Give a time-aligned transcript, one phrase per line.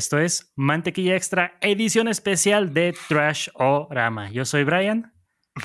[0.00, 4.30] esto es Mantequilla Extra, edición especial de Trash o Rama.
[4.30, 5.12] Yo soy Brian.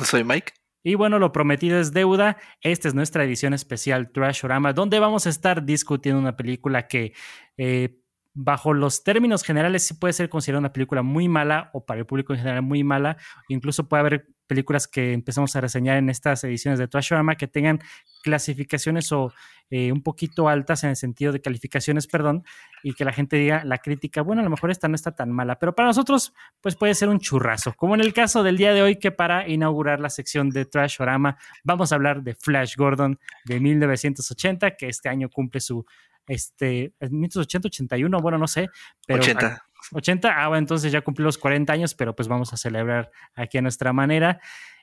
[0.04, 0.52] Soy Mike.
[0.84, 2.36] Y bueno, lo prometido es deuda.
[2.60, 7.14] Esta es nuestra edición especial Trash Rama, donde vamos a estar discutiendo una película que,
[7.56, 8.02] eh,
[8.34, 12.06] bajo los términos generales, sí puede ser considerada una película muy mala o para el
[12.06, 13.16] público en general muy mala.
[13.48, 17.80] Incluso puede haber películas que empezamos a reseñar en estas ediciones de Trashorama que tengan
[18.24, 19.34] clasificaciones o
[19.70, 22.44] eh, un poquito altas en el sentido de calificaciones, perdón,
[22.84, 25.32] y que la gente diga la crítica, bueno, a lo mejor esta no está tan
[25.32, 28.74] mala, pero para nosotros pues puede ser un churrazo, como en el caso del día
[28.74, 33.20] de hoy que para inaugurar la sección de Trashorama vamos a hablar de Flash Gordon
[33.46, 35.86] de 1980, que este año cumple su
[36.28, 38.70] este, 1980, 81, bueno, no sé,
[39.06, 39.66] pero 80.
[39.92, 43.58] 80, ah, bueno, entonces ya cumplió los 40 años, pero pues vamos a celebrar aquí
[43.58, 44.40] a nuestra manera.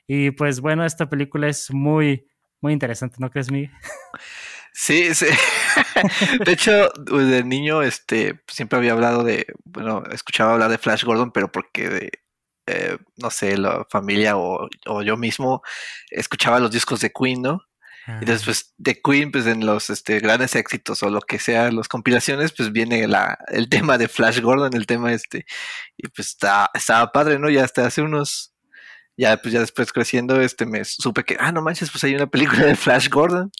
[0.07, 2.27] Y pues bueno, esta película es muy,
[2.61, 3.71] muy interesante, ¿no crees, Miguel?
[4.75, 5.27] Sí, sí.
[6.45, 11.03] De hecho, pues, de niño, este, siempre había hablado de, bueno, escuchaba hablar de Flash
[11.03, 12.11] Gordon, pero porque de,
[12.65, 15.61] eh, no sé, la familia o, o, yo mismo
[16.09, 17.61] escuchaba los discos de Queen, ¿no?
[18.21, 21.87] Y después de Queen, pues en los este, grandes éxitos o lo que sea, las
[21.87, 25.45] compilaciones, pues viene la, el tema de Flash Gordon, el tema este,
[25.97, 27.49] y pues está, estaba padre, ¿no?
[27.49, 28.53] Ya hasta hace unos,
[29.15, 32.27] ya pues ya después creciendo, este, me supe que, ah, no manches, pues hay una
[32.27, 33.51] película de Flash Gordon.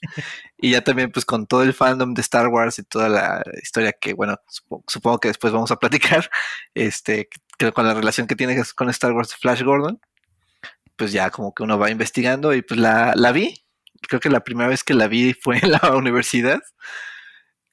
[0.57, 3.93] y ya también pues con todo el fandom de Star Wars y toda la historia
[3.93, 4.35] que, bueno,
[4.87, 6.29] supongo, que después vamos a platicar,
[6.73, 7.29] este,
[7.73, 10.01] con la relación que tiene con Star Wars Flash Gordon,
[10.97, 13.62] pues ya como que uno va investigando y pues la, la vi
[14.07, 16.61] creo que la primera vez que la vi fue en la universidad.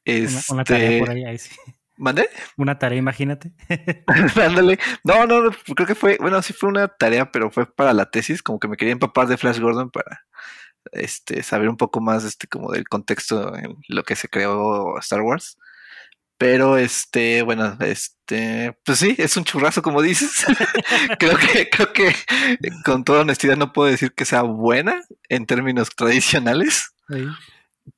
[0.04, 0.52] Este...
[0.52, 1.50] Una, tarea por ahí, ahí sí.
[1.96, 2.30] ¿Mandé?
[2.56, 3.52] Una tarea, imagínate.
[4.42, 4.78] Ándale.
[5.04, 8.42] no, no, creo que fue, bueno, sí fue una tarea, pero fue para la tesis,
[8.42, 10.24] como que me quería empapar de Flash Gordon para
[10.92, 15.20] este, saber un poco más este, como del contexto en lo que se creó Star
[15.20, 15.58] Wars.
[16.40, 20.46] Pero este, bueno, este, pues sí, es un churrazo, como dices.
[21.18, 22.14] creo que, creo que
[22.82, 26.94] con toda honestidad no puedo decir que sea buena en términos tradicionales.
[27.10, 27.26] Sí.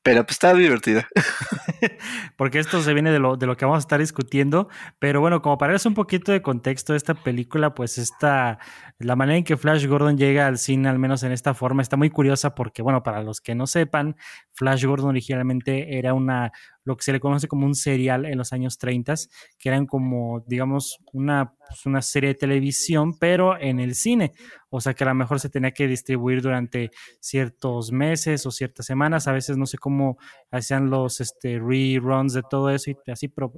[0.02, 1.08] Pero pues está divertida.
[2.36, 4.69] Porque esto se viene de lo, de lo que vamos a estar discutiendo.
[4.98, 8.58] Pero bueno, como para darles un poquito de contexto esta película, pues esta,
[8.98, 11.97] la manera en que Flash Gordon llega al cine, al menos en esta forma, está
[11.97, 14.16] muy curiosa porque, bueno, para los que no sepan,
[14.53, 16.53] Flash Gordon originalmente era una,
[16.84, 19.14] lo que se le conoce como un serial en los años 30,
[19.58, 24.32] que eran como, digamos, una, pues una serie de televisión, pero en el cine.
[24.75, 28.86] O sea que a lo mejor se tenía que distribuir durante ciertos meses o ciertas
[28.86, 29.28] semanas.
[29.28, 30.16] A veces no sé cómo
[30.50, 33.52] hacían los este, reruns de todo eso y así, pero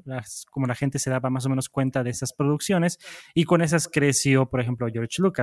[0.50, 2.99] como la gente se daba más o menos cuenta de esas producciones.
[3.33, 5.34] Y con esas creció, por ejemplo, George Lucas,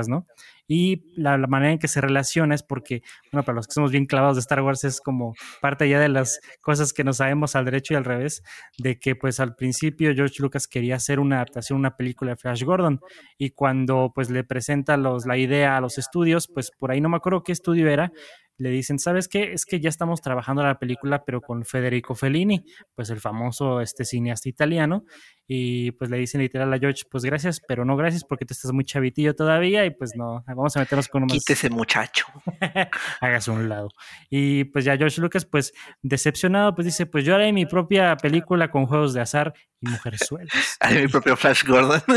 [0.67, 4.05] Y la, manera en que se relaciona es porque, bueno, para los que somos bien
[4.05, 7.65] clavados de Star Wars, es como parte ya de las cosas que no sabemos al
[7.65, 8.41] derecho y al revés,
[8.77, 12.63] de que pues al principio George Lucas quería hacer una adaptación, una película de Flash
[12.63, 13.01] Gordon,
[13.37, 17.09] y cuando pues le presenta los, la idea a los estudios, pues por ahí no
[17.09, 18.11] me acuerdo qué estudio era,
[18.61, 19.53] le dicen, ¿sabes qué?
[19.53, 22.63] Es que ya estamos trabajando la película, pero con Federico Fellini,
[22.93, 25.03] pues el famoso este cineasta italiano,
[25.47, 28.71] y pues le dicen literal a George, pues gracias, pero no gracias porque tú estás
[28.71, 32.25] muy chavitillo todavía y pues no, vamos a meternos con un Quítese muchacho.
[33.19, 33.89] Hágase un lado.
[34.29, 35.73] Y pues ya George Lucas, pues
[36.03, 40.21] decepcionado, pues dice, pues yo haré mi propia película con juegos de azar y mujeres
[40.27, 40.77] sueltas.
[40.79, 42.01] haré mi propio Flash Gordon.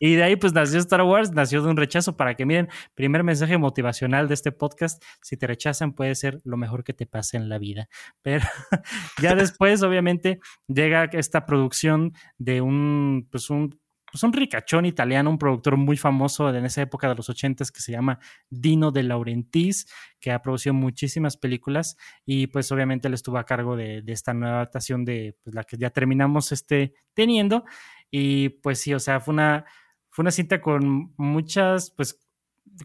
[0.00, 3.24] Y de ahí pues nació Star Wars, nació de un rechazo para que miren, primer
[3.24, 7.36] mensaje motivacional de este podcast, si te rechazan puede ser lo mejor que te pase
[7.36, 7.88] en la vida.
[8.22, 8.44] Pero
[9.22, 13.80] ya después obviamente llega esta producción de un, pues un,
[14.16, 17.82] pues un ricachón italiano, un productor muy famoso en esa época de los ochentas que
[17.82, 18.18] se llama
[18.48, 23.76] Dino de Laurentiis, que ha producido muchísimas películas y pues obviamente él estuvo a cargo
[23.76, 27.66] de, esta nueva adaptación de pues, la que ya terminamos este, teniendo.
[28.10, 29.66] Y pues sí, o sea, fue una,
[30.08, 32.18] fue una cinta con muchas, pues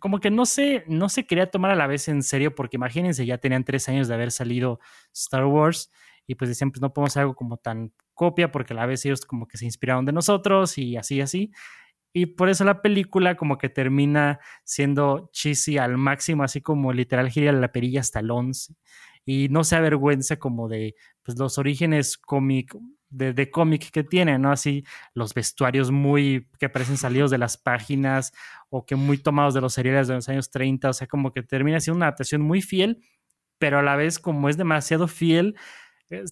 [0.02, 3.26] como que no se, no se quería tomar a la vez en serio, porque imagínense,
[3.26, 4.82] ya tenían tres años de haber salido
[5.14, 5.92] Star Wars
[6.32, 9.06] y pues decían, pues no podemos hacer algo como tan copia porque a la vez
[9.06, 11.52] ellos como que se inspiraron de nosotros y así, así.
[12.14, 17.30] Y por eso la película como que termina siendo cheesy al máximo, así como literal
[17.30, 18.76] gira la perilla hasta el 11.
[19.26, 22.78] Y no se avergüenza como de pues, los orígenes cómic,
[23.10, 24.54] de, de cómic que tiene, ¿no?
[24.54, 28.32] Así los vestuarios muy que parecen salidos de las páginas
[28.70, 30.92] o que muy tomados de los seriales de los años 30.
[30.92, 33.04] O sea, como que termina siendo una adaptación muy fiel,
[33.58, 35.56] pero a la vez como es demasiado fiel,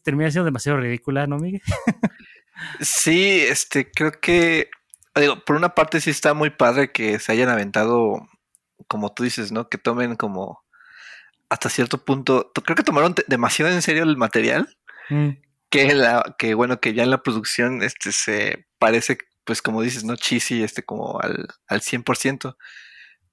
[0.03, 1.61] termina siendo demasiado ridícula, ¿no, Miguel?
[2.81, 4.69] sí, este, creo que,
[5.15, 8.27] digo, por una parte sí está muy padre que se hayan aventado,
[8.87, 9.69] como tú dices, ¿no?
[9.69, 10.63] Que tomen como
[11.49, 14.77] hasta cierto punto, creo que tomaron demasiado en serio el material.
[15.09, 15.29] Mm.
[15.71, 20.03] que, la, que bueno, que ya en la producción este, se parece, pues como dices,
[20.03, 22.55] no cheesy, este, como al, al 100%.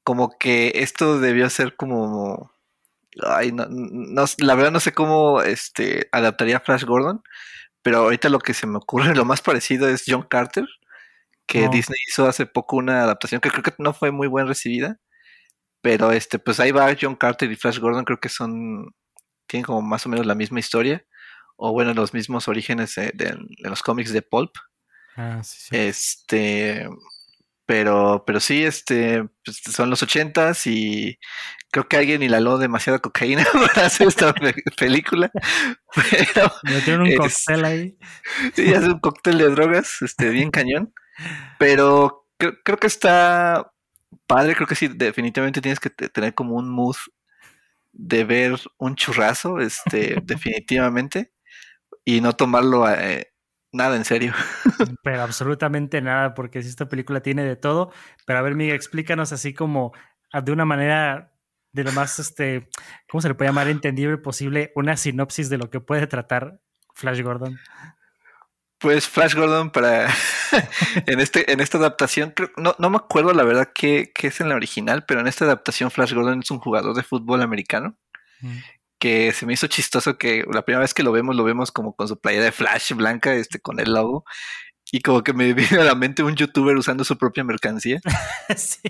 [0.03, 2.53] Como que esto debió ser como...
[3.23, 7.23] Ay, no, no, la verdad no sé cómo este, adaptaría Flash Gordon,
[7.83, 10.67] pero ahorita lo que se me ocurre, lo más parecido es John Carter,
[11.47, 14.99] que Disney hizo hace poco una adaptación que creo que no fue muy bien recibida,
[15.81, 18.95] pero este, pues ahí va John Carter y Flash Gordon, creo que son,
[19.47, 21.05] tienen como más o menos la misma historia,
[21.57, 24.51] o bueno, los mismos orígenes de, los cómics de Pulp.
[25.17, 25.77] Ah, sí, sí.
[25.77, 26.89] Este,
[27.67, 31.19] pero, pero sí, este, pues son los ochentas y
[31.73, 34.33] creo que alguien inhaló demasiada cocaína para hacer esta
[34.77, 35.31] película.
[36.35, 37.99] Pero, Metieron un cóctel ahí.
[38.55, 40.95] Sí, hace un cóctel de drogas, este, bien cañón.
[41.59, 43.73] Pero creo, que está
[44.27, 46.97] padre, creo que sí, definitivamente tienes que tener como un mood
[47.93, 51.33] de ver un churrazo, este, definitivamente,
[52.05, 53.33] y no tomarlo eh,
[53.77, 54.33] nada en serio.
[55.03, 57.93] Pero absolutamente nada, porque si esta película tiene de todo.
[58.27, 59.93] Pero a ver, Miguel, explícanos así como
[60.33, 61.33] ah, de una manera
[61.73, 62.69] de lo más, este,
[63.09, 63.69] ¿cómo se le puede llamar?
[63.69, 66.61] Entendible posible, una sinopsis de lo que puede tratar
[66.95, 67.59] Flash Gordon.
[68.79, 70.09] Pues Flash Gordon para
[71.07, 74.55] en este en esta adaptación no, no me acuerdo la verdad qué, es en la
[74.55, 77.97] original, pero en esta adaptación Flash Gordon es un jugador de fútbol americano
[78.41, 78.59] mm.
[78.99, 81.95] Que se me hizo chistoso que la primera vez que lo vemos lo vemos como
[81.95, 84.25] con su playera de Flash blanca este con el logo
[84.93, 88.01] y como que me viene a la mente un youtuber usando su propia mercancía.
[88.57, 88.81] sí.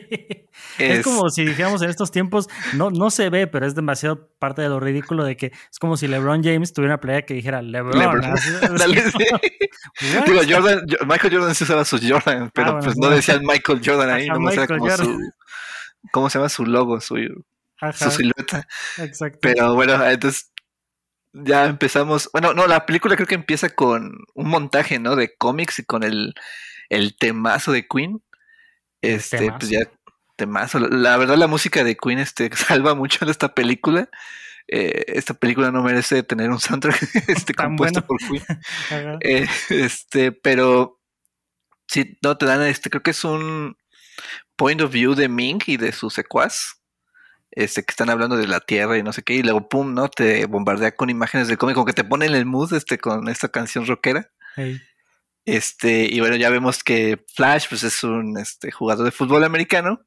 [0.78, 4.62] Es, como si dijéramos en estos tiempos, no, no se ve, pero es demasiado parte
[4.62, 7.62] de lo ridículo de que es como si LeBron James tuviera una playa que dijera
[7.62, 7.94] LeBron.
[10.26, 14.10] Digo, Jordan, Michael Jordan se usaba sus Jordan, pero ah, pues no decía Michael Jordan
[14.10, 15.18] ahí, no era como su.
[16.12, 17.00] ¿Cómo se llama su logo?
[17.81, 18.67] Su, su silueta.
[18.99, 19.38] Exacto.
[19.43, 20.52] Pero bueno, entonces
[21.44, 22.31] ya empezamos.
[22.32, 25.17] Bueno, no, la película creo que empieza con un montaje, ¿no?
[25.17, 26.34] De cómics y con el,
[26.88, 28.23] el temazo de Queen.
[29.02, 29.81] Este, pues ya,
[30.37, 30.78] temazo.
[30.78, 34.08] La verdad, la música de Queen este, salva mucho de esta película.
[34.69, 36.96] Eh, esta película no merece tener un soundtrack
[37.28, 38.44] este, compuesto por Queen.
[39.20, 41.00] Eh, este, pero
[41.87, 43.76] sí, no te dan este, creo que es un
[44.56, 46.81] point of view de Ming y de su secuaz
[47.56, 50.08] este, que están hablando de la Tierra y no sé qué, y luego pum, ¿no?
[50.08, 53.28] Te bombardea con imágenes de cómic, como que te pone en el mood este, con
[53.28, 54.30] esta canción rockera.
[55.46, 60.02] Este, y bueno, ya vemos que Flash, pues es un este, jugador de fútbol americano.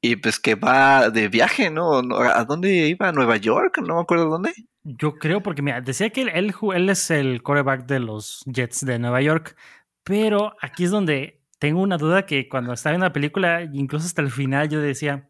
[0.00, 2.02] Y pues que va de viaje, ¿no?
[2.18, 3.08] ¿A dónde iba?
[3.08, 3.78] ¿A Nueva York?
[3.78, 4.52] No me acuerdo dónde.
[4.82, 9.22] Yo creo, porque mira, decía que él, es el quarterback de los Jets de Nueva
[9.22, 9.56] York.
[10.04, 14.20] Pero aquí es donde tengo una duda que cuando estaba en la película, incluso hasta
[14.20, 15.26] el final, yo decía,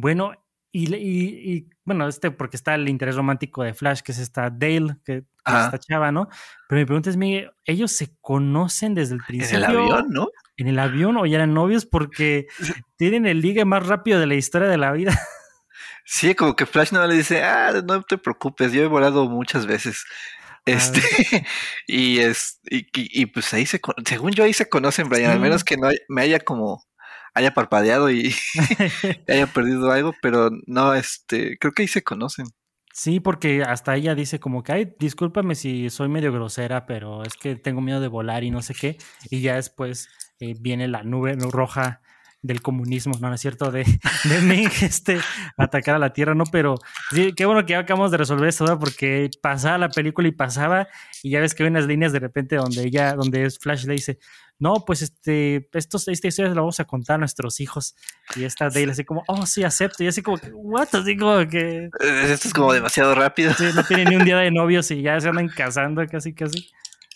[0.00, 0.32] bueno,
[0.70, 5.16] y, bueno, este porque está el interés romántico de Flash, que es esta Dale, que,
[5.16, 6.28] es esta chava, ¿no?
[6.68, 9.58] Pero mi pregunta es, Miguel, ¿ellos se conocen desde el principio?
[9.58, 10.28] En el avión, ¿no?
[10.56, 12.46] En el avión o ya eran novios porque
[12.96, 15.12] tienen el ligue más rápido de la historia de la vida.
[16.10, 19.66] Sí, como que Flash no le dice, ah, no te preocupes, yo he volado muchas
[19.66, 20.06] veces.
[20.64, 21.02] Este,
[21.86, 25.76] y es, y, pues ahí se, según yo ahí se conocen, Brian, al menos que
[25.76, 26.82] no me haya como
[27.34, 28.34] haya parpadeado y
[29.28, 32.46] haya perdido algo, pero no, este, creo que ahí se conocen.
[32.92, 37.34] Sí, porque hasta ella dice como que, ay, discúlpame si soy medio grosera, pero es
[37.34, 38.98] que tengo miedo de volar y no sé qué.
[39.30, 40.08] Y ya después
[40.40, 42.00] eh, viene la nube roja
[42.48, 43.32] del comunismo, ¿no?
[43.32, 43.70] es cierto?
[43.70, 43.84] De,
[44.24, 45.20] de Ming, este,
[45.56, 46.44] atacar a la Tierra, ¿no?
[46.50, 46.76] Pero
[47.10, 48.78] sí, qué bueno que ya acabamos de resolver esto, ¿no?
[48.78, 50.88] Porque pasaba la película y pasaba,
[51.22, 54.18] y ya ves que hay unas líneas de repente donde ella, donde Flash le dice,
[54.58, 57.94] no, pues este, estos, esta historia la vamos a contar a nuestros hijos.
[58.34, 60.02] Y esta Dale así como, oh, sí, acepto.
[60.02, 60.88] Y así como, what?
[60.92, 61.90] Así como que...
[62.00, 63.52] Eh, esto es como demasiado rápido.
[63.54, 66.70] Sí, no tiene ni un día de novios y ya se andan casando casi, casi.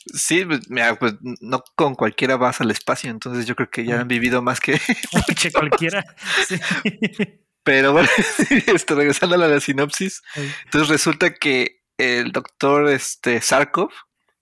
[0.07, 4.01] Sí, pues, mira, pues no con cualquiera vas al espacio, entonces yo creo que ya
[4.01, 4.81] han vivido más que,
[5.41, 6.05] que cualquiera.
[7.65, 8.09] Pero bueno,
[8.67, 10.23] esto, regresando a la sinopsis,
[10.65, 13.91] entonces resulta que el doctor este, Sarkov,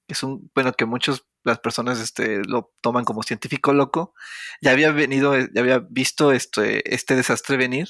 [0.09, 4.15] es un, bueno, que muchos las personas este, lo toman como científico loco,
[4.61, 7.89] ya había venido, ya había visto este, este desastre venir,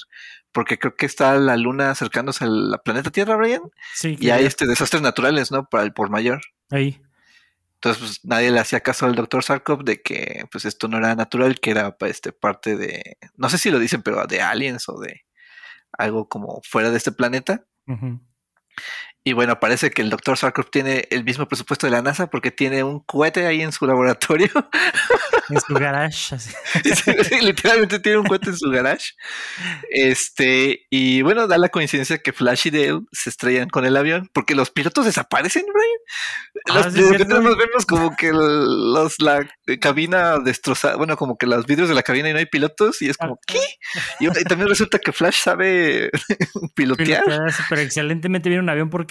[0.51, 3.61] porque creo que está la luna acercándose al planeta Tierra, Brian.
[3.93, 4.17] Sí.
[4.19, 5.65] Y hay este desastres naturales, ¿no?
[5.65, 6.41] Para el por mayor.
[6.69, 7.01] Ahí.
[7.83, 11.15] Entonces, pues, nadie le hacía caso al doctor Sarkov de que pues esto no era
[11.15, 14.99] natural, que era este, parte de, no sé si lo dicen, pero de aliens o
[14.99, 15.25] de
[15.97, 17.65] algo como fuera de este planeta.
[19.23, 22.49] Y bueno, parece que el doctor Sarkov tiene el mismo presupuesto de la NASA porque
[22.49, 24.49] tiene un cohete ahí en su laboratorio.
[25.49, 26.35] En su garage.
[27.41, 29.11] Literalmente tiene un cohete en su garage.
[29.89, 34.29] Este, y bueno, da la coincidencia que Flash y Dale se estrellan con el avión
[34.33, 35.99] porque los pilotos desaparecen, Brian.
[36.69, 37.49] Ah, Los, sí, de es repente cierto.
[37.49, 39.47] nos vemos como que los, la
[39.79, 43.09] cabina destrozada, bueno, como que los vidrios de la cabina y no hay pilotos y
[43.09, 43.59] es como, ¿qué?
[44.19, 46.09] Y, y también resulta que Flash sabe
[46.75, 47.23] pilotear.
[47.51, 49.10] Súper excelentemente bien un avión porque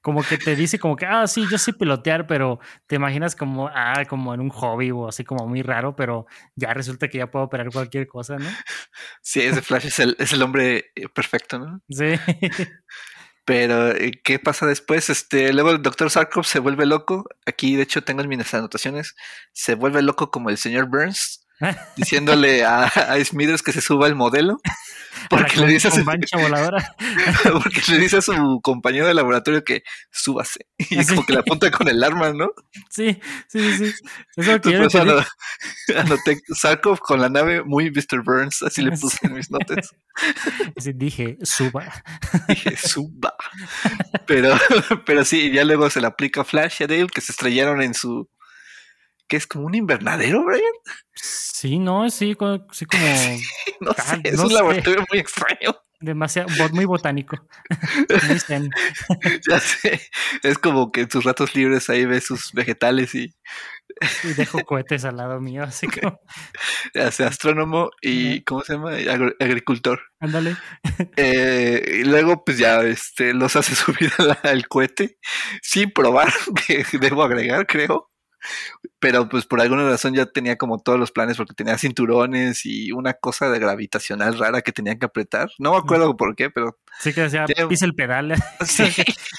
[0.00, 3.68] como que te dice como que, ah, sí, yo sé pilotear, pero te imaginas como,
[3.68, 7.30] ah, como en un hobby o así como muy raro, pero ya resulta que ya
[7.30, 8.48] puedo operar cualquier cosa, ¿no?
[9.22, 11.80] Sí, ese Flash es el, es el hombre eh, perfecto, ¿no?
[11.88, 12.14] Sí.
[13.46, 15.08] Pero, eh, ¿qué pasa después?
[15.08, 17.28] Este, luego el doctor Sarkov se vuelve loco.
[17.46, 19.14] Aquí, de hecho, tengo en mis anotaciones.
[19.52, 21.46] Se vuelve loco como el señor Burns,
[21.96, 24.58] diciéndole a, a Smithers que se suba el modelo.
[25.30, 26.94] Porque le, dice a su, con mancha voladora.
[27.62, 30.66] porque le dice a su compañero de laboratorio que súbase.
[30.78, 31.14] Y Así.
[31.14, 32.50] como que le apunta con el arma, ¿no?
[32.90, 33.18] Sí,
[33.48, 33.86] sí, sí.
[33.86, 33.94] sí.
[34.36, 35.00] Es lo que yo eso
[35.96, 38.22] anoté Sarkov con la nave muy Mr.
[38.24, 39.94] Burns, así le puse en mis notas.
[40.76, 41.92] Sí, dije, suba.
[42.48, 43.34] Dije, suba.
[44.26, 44.56] Pero,
[45.04, 48.28] pero sí, ya luego se le aplica Flash a Dale que se estrellaron en su.
[49.28, 50.62] Que es como un invernadero, Brian?
[51.12, 52.36] Sí, no, sí,
[52.72, 53.06] sí como
[53.80, 54.54] No sé, es no un sé.
[54.54, 55.74] laboratorio muy extraño.
[56.00, 57.36] demasiado, muy botánico.
[59.48, 60.00] Ya sé.
[60.42, 63.34] Es como que en sus ratos libres ahí ve sus vegetales y
[64.24, 66.20] Y dejo cohetes al lado mío, así como,
[66.94, 68.42] hace astrónomo y.
[68.44, 68.92] ¿cómo se llama?
[68.92, 70.00] Agri- agricultor.
[70.20, 70.56] ándale.
[71.16, 75.18] Eh, y luego, pues ya este, los hace subir al, al cohete
[75.62, 76.32] sin probar,
[76.66, 78.10] que debo agregar, creo.
[78.98, 82.92] Pero pues por alguna razón ya tenía como todos los planes porque tenía cinturones y
[82.92, 85.50] una cosa de gravitacional rara que tenían que apretar.
[85.58, 88.34] No me acuerdo por qué, pero Sí que decía, Tiene- pisa el pedal.
[88.66, 88.84] sí,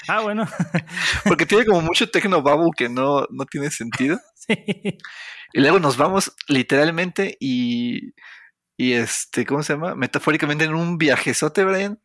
[0.06, 0.46] Ah, bueno.
[1.24, 4.18] porque tiene como mucho tecnobabu que no, no tiene sentido.
[4.34, 4.54] Sí.
[5.52, 8.12] Y luego nos vamos literalmente y,
[8.80, 9.96] y este, ¿cómo se llama?
[9.96, 11.98] Metafóricamente en un viajezote, Brian.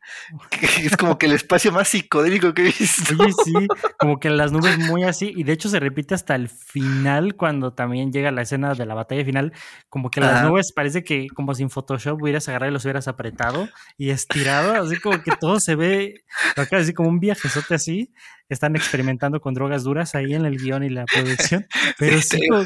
[0.49, 3.13] Que es como que el espacio más psicodélico que he visto.
[3.19, 3.53] Oye, sí,
[3.99, 7.73] como que las nubes muy así, y de hecho se repite hasta el final cuando
[7.73, 9.53] también llega la escena de la batalla final,
[9.87, 13.69] como que las nubes parece que como sin Photoshop hubieras agarrado y los hubieras apretado
[13.95, 16.23] y estirado, así como que todo se ve,
[16.55, 18.11] acá así como un viajezote así,
[18.49, 21.67] están experimentando con drogas duras ahí en el guion y la producción,
[21.99, 22.65] pero Sí, sí, como-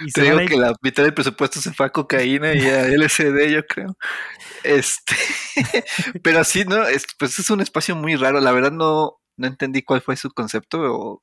[0.00, 3.50] y Te digo que la mitad del presupuesto se fue a cocaína y a LSD,
[3.50, 3.96] yo creo.
[4.62, 5.14] Este,
[6.22, 6.82] pero sí, ¿no?
[6.84, 8.40] Es, pues es un espacio muy raro.
[8.40, 11.22] La verdad no, no entendí cuál fue su concepto o,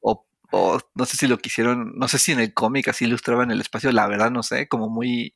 [0.00, 3.50] o, o no sé si lo quisieron, no sé si en el cómic así ilustraban
[3.50, 5.34] el espacio, la verdad no sé, como muy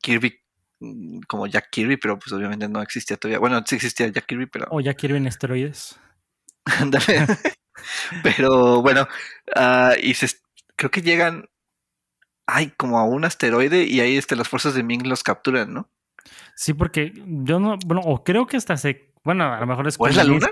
[0.00, 0.40] Kirby,
[0.80, 3.38] mm, como Jack Kirby, pero pues obviamente no existía todavía.
[3.38, 5.98] Bueno, sí existía Jack Kirby, pero o ya quieren esteroides.
[6.64, 7.26] Ándale.
[8.22, 9.06] Pero bueno,
[9.54, 10.28] ah, y se,
[10.76, 11.48] creo que llegan,
[12.46, 15.90] ay, como a un asteroide y ahí este, las fuerzas de Ming los capturan, ¿no?
[16.54, 19.96] Sí, porque yo no, bueno, o creo que hasta se, bueno, a lo mejor es
[19.98, 20.48] ¿O es la luna?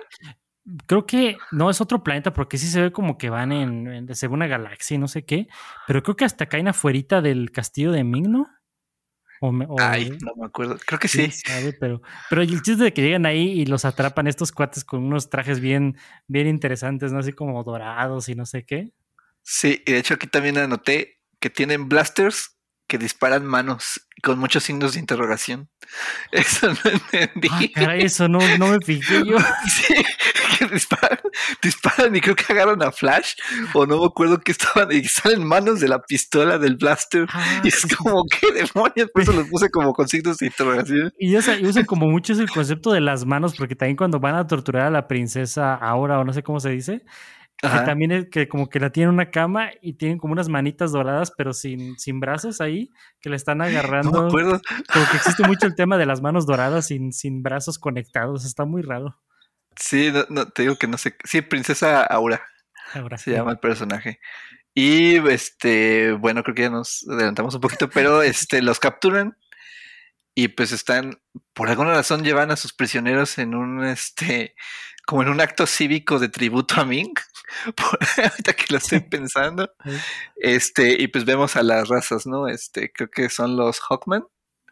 [0.87, 4.15] Creo que no es otro planeta porque sí se ve como que van en, en
[4.15, 5.47] según una galaxia y no sé qué,
[5.87, 8.49] pero creo que hasta caen afuerita del castillo de Ming, ¿no?
[9.41, 10.79] O me- o- Ay, no me acuerdo.
[10.87, 11.31] Creo que sí.
[11.31, 15.03] sabe, pero, pero el chiste de que llegan ahí y los atrapan estos cuates con
[15.05, 15.99] unos trajes bien,
[16.29, 17.19] bien interesantes, ¿no?
[17.19, 18.91] Así como dorados y no sé qué.
[19.43, 22.57] Sí, y de hecho aquí también anoté que tienen blasters
[22.89, 25.69] que disparan manos con muchos signos de interrogación.
[26.33, 27.49] Eso no entendí.
[27.51, 29.37] Ah, caray, eso no, no me fijé yo.
[29.69, 29.95] Sí,
[30.59, 31.19] que disparan,
[31.63, 33.35] disparan y creo que agarran a Flash
[33.75, 37.61] o no me acuerdo que estaban y salen manos de la pistola del blaster Ah,
[37.63, 41.13] y es como qué demonios, por eso los puse como con signos de interrogación.
[41.19, 44.37] Y usa- y usan como mucho el concepto de las manos, porque también cuando van
[44.37, 47.03] a torturar a la princesa ahora, o no sé cómo se dice,
[47.61, 50.49] que también es que como que la tienen en una cama y tienen como unas
[50.49, 54.23] manitas doradas, pero sin, sin brazos ahí, que le están No agarrando.
[54.23, 54.61] me acuerdo.
[54.93, 58.45] Como que existe mucho el tema de las manos doradas sin, sin brazos conectados.
[58.45, 59.19] Está muy raro.
[59.77, 61.17] Sí, no, no, te digo que no sé.
[61.25, 62.45] Sí, Princesa Aura
[62.93, 64.21] Ahora, se llama el personaje.
[64.75, 69.37] Y este, bueno, creo que ya nos adelantamos un poquito, pero este los capturan
[70.35, 71.21] y pues están,
[71.53, 74.55] por alguna razón llevan a sus prisioneros en un este,
[75.07, 77.15] como en un acto cívico de tributo a Ming.
[78.17, 79.71] Ahorita que lo estoy pensando.
[80.37, 82.49] Este, y pues vemos a las razas, ¿no?
[82.49, 84.25] Este, creo que son los Hawkman.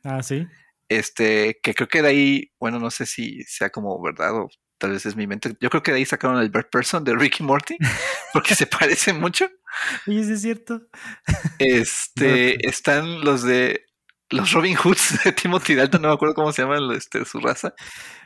[0.05, 0.47] Ah, sí.
[0.89, 4.49] Este, que creo que de ahí, bueno, no sé si sea como verdad o
[4.79, 5.57] tal vez es mi mente.
[5.61, 7.77] Yo creo que de ahí sacaron el Bird Person de Ricky Morty,
[8.33, 9.49] porque se parece mucho.
[10.07, 10.83] Oye, sí es cierto.
[11.59, 13.87] Este, están los de
[14.33, 17.75] los Robin Hoods de Timothy Dalton, no me acuerdo cómo se llama este, su raza.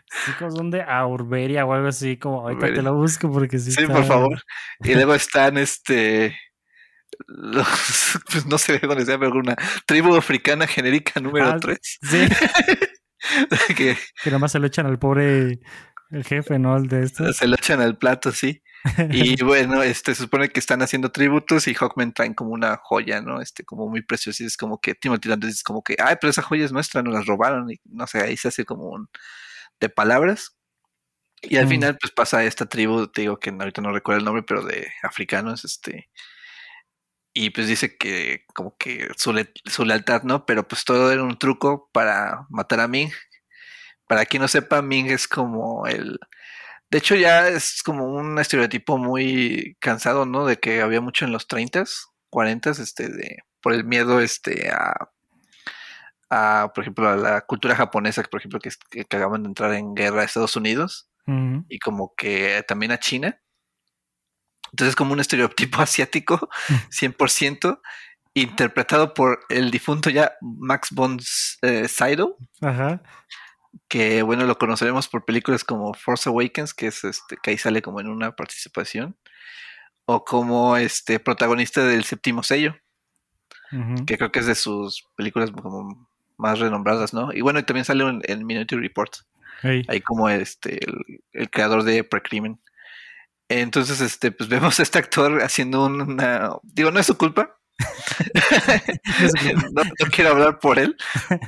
[0.08, 3.72] Sí, como son de Aurberia o algo así, como ahorita te lo busco porque sí.
[3.72, 4.40] Sí, por favor.
[4.80, 6.36] Y luego están este
[7.26, 7.66] los,
[8.30, 11.78] pues no sé dónde sea, pero una tribu africana genérica número 3.
[11.78, 12.28] Ah, sí.
[13.74, 15.60] que, que nada más se lo echan al pobre
[16.10, 16.76] el jefe, ¿no?
[16.76, 17.32] El de esto.
[17.32, 18.62] Se lo echan al plato, sí.
[19.10, 23.20] Y bueno, este se supone que están haciendo tributos y Hawkman traen como una joya,
[23.20, 23.40] ¿no?
[23.40, 24.44] Este, como muy preciosa.
[24.44, 27.02] Y es como que Timothy Dalton es como que, ay, pero esa joya es nuestra,
[27.02, 27.68] nos las robaron.
[27.70, 29.08] Y no sé, ahí se hace como un
[29.80, 30.56] de palabras.
[31.42, 31.68] Y al mm.
[31.68, 34.92] final, pues pasa esta tribu, te digo que ahorita no recuerdo el nombre, pero de
[35.02, 36.10] africanos, este.
[37.34, 39.34] Y pues dice que como que su,
[39.66, 40.46] su lealtad, ¿no?
[40.46, 43.10] Pero pues todo era un truco para matar a Ming.
[44.08, 46.18] Para quien no sepa, Ming es como el
[46.90, 50.46] de hecho, ya es como un estereotipo muy cansado, ¿no?
[50.46, 55.10] De que había mucho en los 30s, 40s, este, de, por el miedo este, a,
[56.30, 59.94] a, por ejemplo, a la cultura japonesa, por ejemplo, que, que acaban de entrar en
[59.94, 61.08] guerra a Estados Unidos
[61.68, 63.40] y como que también a China.
[64.70, 66.48] Entonces, como un estereotipo asiático,
[66.90, 67.80] 100%,
[68.34, 71.18] interpretado por el difunto ya Max von
[71.62, 72.36] eh, Sydow.
[72.60, 73.02] Ajá
[73.88, 77.82] que bueno, lo conoceremos por películas como Force Awakens, que es este, que ahí sale
[77.82, 79.16] como en una participación,
[80.06, 82.76] o como este protagonista del séptimo sello,
[84.06, 87.32] que creo que es de sus películas como más renombradas, ¿no?
[87.32, 89.12] Y bueno, y también sale en, en Minority Report,
[89.62, 90.78] ahí como este,
[91.32, 92.60] el, creador de Precrimen.
[93.48, 97.56] Entonces, este, pues vemos a este actor haciendo una, digo, no es su culpa,
[99.74, 100.96] no, quiero hablar por él,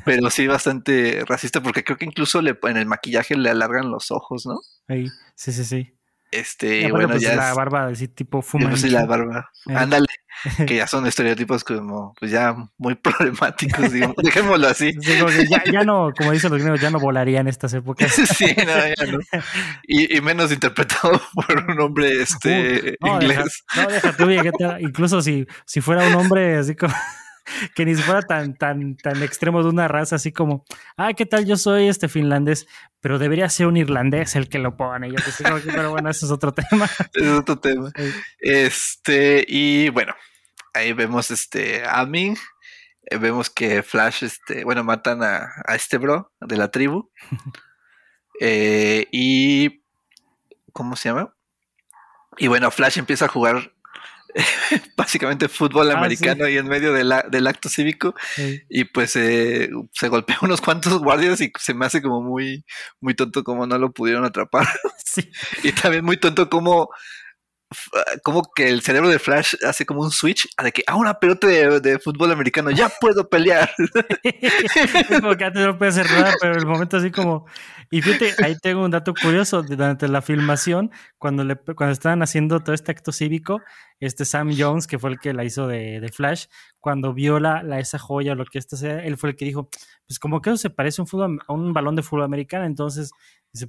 [0.04, 4.10] pero sí bastante racista porque creo que incluso le, en el maquillaje le alargan los
[4.10, 4.60] ojos, ¿no?
[5.34, 5.97] sí, sí, sí.
[6.30, 8.68] Este, bueno, pues ya la barba así tipo fuma.
[8.70, 9.50] Pues la barba.
[9.66, 9.74] Eh.
[9.74, 10.06] Ándale,
[10.66, 14.16] que ya son estereotipos como, pues ya muy problemáticos, digamos.
[14.22, 14.92] Dejémoslo así.
[15.00, 18.12] ya, ya, no, como dicen los gringos, ya no volaría en estas épocas.
[18.36, 19.18] sí, no, ya no.
[19.84, 23.64] Y, y menos interpretado por un hombre este inglés.
[24.18, 26.94] no, déjate, incluso si, si fuera un hombre así como
[27.74, 30.64] que ni fuera tan, tan, tan extremo de una raza, así como,
[30.96, 31.46] ah, ¿qué tal?
[31.46, 32.66] Yo soy este finlandés,
[33.00, 35.10] pero debería ser un irlandés el que lo pone.
[35.10, 36.88] Yo te digo, pero bueno, eso es otro tema.
[37.14, 37.92] Es otro tema.
[38.38, 40.14] Este, y bueno,
[40.74, 42.36] ahí vemos este a Ming,
[43.10, 47.10] eh, vemos que Flash, este, bueno, matan a, a este bro de la tribu.
[48.40, 49.82] Eh, y,
[50.72, 51.34] ¿cómo se llama?
[52.36, 53.74] Y bueno, Flash empieza a jugar
[54.96, 58.14] básicamente fútbol ah, americano y en medio del acto cívico
[58.68, 59.68] y pues se
[60.08, 62.64] golpea unos cuantos guardias y se me hace como muy
[63.00, 64.66] muy tonto como no lo pudieron atrapar.
[65.64, 66.90] Y también muy tonto como
[68.22, 70.96] como que el cerebro de Flash hace como un switch a de que a ah,
[70.96, 73.70] una pelota de, fútbol americano ya puedo pelear.
[74.22, 77.46] es como que antes no puede hacer nada, pero el momento así como.
[77.90, 79.62] Y fíjate, ahí tengo un dato curioso.
[79.62, 83.60] Durante la filmación, cuando, le, cuando estaban haciendo todo este acto cívico,
[84.00, 86.46] este Sam Jones, que fue el que la hizo de, Flash,
[86.80, 89.68] cuando vio la, esa joya o lo que esto sea, él fue el que dijo:
[90.06, 92.64] Pues como que eso se parece a un, fútbol, a un balón de fútbol americano,
[92.64, 93.10] entonces.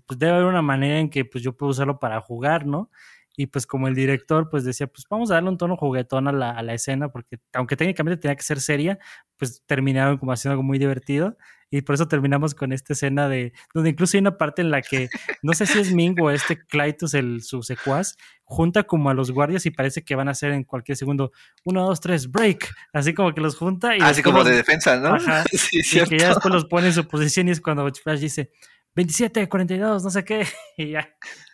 [0.06, 2.90] pues debe haber una manera en que pues yo puedo usarlo para jugar, ¿no?
[3.40, 6.34] Y pues como el director pues decía, pues vamos a darle un tono juguetón a
[6.34, 9.00] la, a la escena, porque aunque técnicamente tenía que ser seria,
[9.38, 11.38] pues terminaron como haciendo algo muy divertido
[11.70, 14.82] y por eso terminamos con esta escena de donde incluso hay una parte en la
[14.82, 15.08] que
[15.42, 19.32] no sé si es Ming o este Clytus el su secuaz junta como a los
[19.32, 21.32] guardias y parece que van a hacer en cualquier segundo
[21.64, 25.18] uno, dos, tres, break así como que los junta y así como de defensa no
[25.54, 28.52] sí, y que ya después los pone en su posición y es cuando Flash dice
[28.96, 30.46] 27, 42, no sé qué
[30.78, 31.08] y ya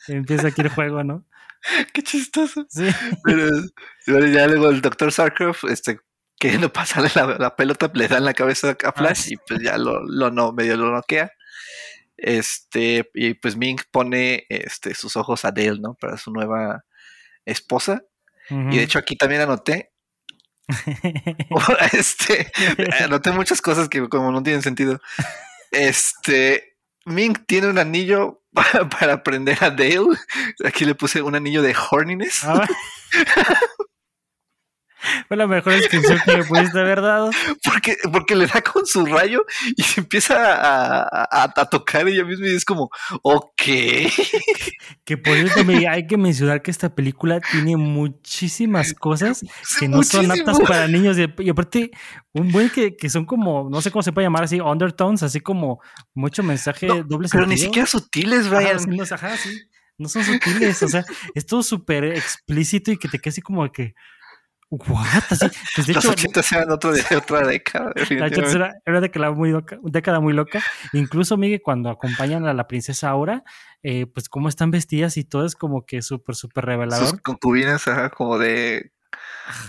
[0.07, 1.27] empieza aquí el juego no
[1.93, 2.65] Qué chistoso.
[2.69, 2.87] Sí.
[3.23, 5.99] Pero, ya luego el doctor Sarkov, este,
[6.39, 9.77] queriendo pasarle la, pelota, le da en la cabeza a ah, Flash y pues ya
[9.77, 11.31] lo, lo no, medio lo noquea.
[12.17, 15.95] Este, y pues Ming pone este, sus ojos a Dale, ¿no?
[15.95, 16.85] Para su nueva
[17.45, 18.03] esposa.
[18.49, 19.91] Y de hecho aquí también anoté.
[21.93, 22.51] este,
[23.03, 24.99] anoté muchas cosas que como no tienen sentido.
[25.71, 26.74] Este,
[27.05, 28.41] Ming tiene un anillo
[28.99, 30.17] para, aprender a Dale.
[30.65, 32.43] Aquí le puse un anillo de horniness.
[32.43, 32.67] Ah,
[35.27, 37.29] fue la mejor descripción que me pudiste haber dado.
[37.63, 39.43] Porque, porque le da con su rayo
[39.75, 42.89] y se empieza a, a, tocar ella misma y es como,
[43.21, 43.61] ok.
[45.03, 49.43] Que por eso hay que mencionar que esta película tiene muchísimas cosas
[49.79, 51.17] que no son aptas para niños.
[51.17, 51.91] Y, aparte,
[52.33, 55.39] un buen que, que, son como, no sé cómo se puede llamar así, undertones, así
[55.39, 55.79] como
[56.13, 58.77] mucho mensaje doble Pero ni siquiera sutiles, Ryan.
[59.97, 63.69] no son sutiles, o sea, es todo súper explícito y que te queda así como
[63.71, 63.93] que
[64.87, 65.23] ¿What?
[65.29, 67.93] Así, pues de Los hecho, 80 eran otro de, otra década.
[68.09, 70.61] era, una década muy loca, década muy loca.
[70.93, 73.43] Incluso, Miguel, cuando acompañan a la princesa Aura,
[73.83, 77.21] eh, pues cómo están vestidas y todo es como que súper, súper Sus revelador.
[77.21, 78.91] concubinas, ajá, como de.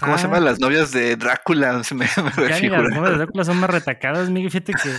[0.01, 1.83] ¿Cómo se llaman las novias de Drácula?
[1.85, 4.51] Se me, me Ya ni las novelas de Drácula son más retacadas, Miguel.
[4.51, 4.91] Fíjate que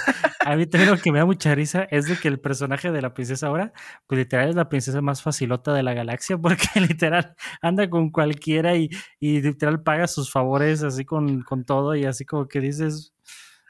[0.46, 3.02] a mí también lo que me da mucha risa es de que el personaje de
[3.02, 3.74] la princesa ahora,
[4.06, 8.76] pues literal es la princesa más facilota de la galaxia, porque literal anda con cualquiera
[8.76, 13.14] y, y literal paga sus favores así con, con todo y así como que dices,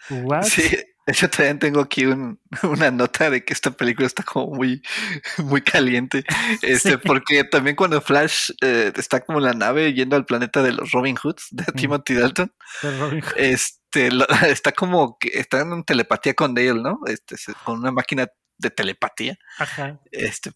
[0.09, 0.43] ¿what?
[0.43, 0.63] Sí,
[1.07, 4.81] de hecho también tengo aquí un- una nota de que esta película está como muy,
[5.39, 6.23] muy caliente.
[6.61, 6.97] Este, Sí.
[7.03, 10.91] porque también cuando Flash eh, está como en la nave yendo al planeta de los
[10.91, 11.75] Robin Hoods de Mm.
[11.75, 16.99] Timothy Dalton, Robin este, lo- está como que está en telepatía con Dale, ¿no?
[17.07, 19.37] Este, con una máquina de telepatía.
[19.59, 19.99] Ajá.
[20.11, 20.51] Este,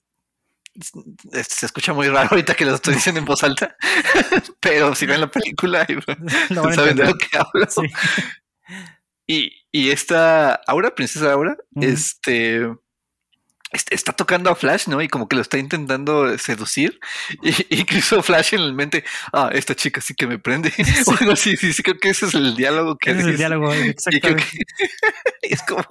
[1.31, 3.75] es- se escucha muy raro ahorita que lo estoy diciendo en voz alta,
[4.59, 6.01] pero si ven la película y
[6.53, 7.67] saben de lo que hablo.
[7.69, 7.81] Sí.
[9.27, 11.85] Y, y esta Aura, princesa Aura, Ujú.
[11.87, 12.67] este
[13.71, 15.01] est- está tocando a Flash, ¿no?
[15.01, 16.99] Y como que lo está intentando seducir.
[17.41, 19.03] Y incluso Flash en la mente,
[19.33, 20.71] ah, esta chica sí que me prende.
[21.07, 23.73] O algo así, sí, sí, creo que ese es el diálogo que es el diálogo,
[23.73, 24.43] Y creo exactamente.
[24.45, 24.87] que
[25.43, 25.83] es como,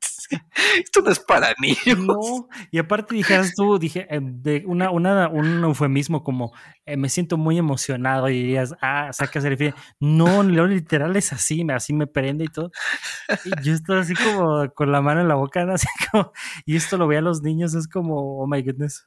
[0.00, 0.19] sí,
[0.84, 1.98] esto no es para niños.
[1.98, 6.52] No, y aparte dijeras tú, dije, eh, de una, una, un eufemismo como
[6.86, 9.74] eh, me siento muy emocionado y dirías, ah, sacas el refiere.
[10.00, 12.70] No, lo literal es así, así me prende y todo.
[13.44, 16.32] Y yo estaba así como con la mano en la boca, así como,
[16.66, 19.06] y esto lo ve a los niños, es como, oh my goodness.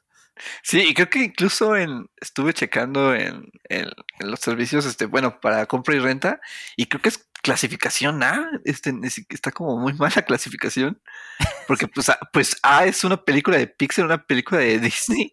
[0.62, 5.38] Sí, y creo que incluso en estuve checando en, en- en los servicios, este, bueno,
[5.40, 6.40] para compra y renta,
[6.76, 8.92] y creo que es clasificación A, este,
[9.28, 10.98] está como muy mala clasificación,
[11.68, 15.30] porque pues A, pues A es una película de Pixar, una película de Disney.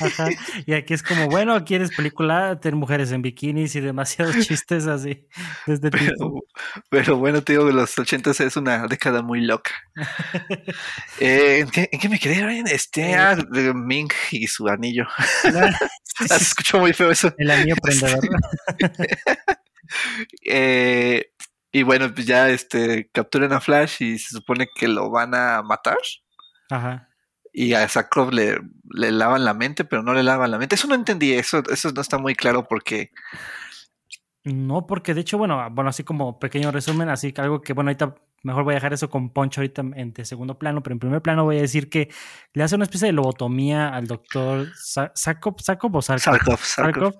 [0.00, 0.28] Ajá.
[0.64, 2.58] Y aquí es como, bueno, ¿quieres película?
[2.60, 5.26] Tener mujeres en bikinis y demasiados chistes así,
[5.66, 6.44] Pero, tipo.
[6.88, 9.72] pero bueno, te digo que los 80 es una década muy loca.
[11.18, 12.68] Eh, ¿en, qué, en qué me quedé, Ryan?
[12.68, 13.16] Este, Eh.
[13.16, 13.36] ah,
[13.74, 15.06] Ming y su anillo.
[15.44, 15.70] Ah,
[16.22, 17.32] Ah, se escuchó muy feo eso.
[17.38, 18.20] El anillo prendedor.
[20.44, 21.32] Eh,
[21.72, 25.62] y bueno, pues ya este, capturan a Flash y se supone que lo van a
[25.62, 25.98] matar.
[26.70, 27.08] Ajá.
[27.52, 28.58] Y a Cyclops le,
[28.90, 30.74] le lavan la mente, pero no le lavan la mente.
[30.76, 33.10] Eso no entendí, eso, eso no está muy claro porque
[34.44, 37.88] No, porque de hecho, bueno, bueno, así como pequeño resumen, así que algo que, bueno,
[37.90, 40.98] ahorita mejor voy a dejar eso con Poncho ahorita en de segundo plano, pero en
[41.00, 42.08] primer plano voy a decir que
[42.54, 47.02] le hace una especie de lobotomía al doctor Sa- Sakov, Sakov o Sarkov, Sarkov, Sarkov.
[47.12, 47.18] Sarkov.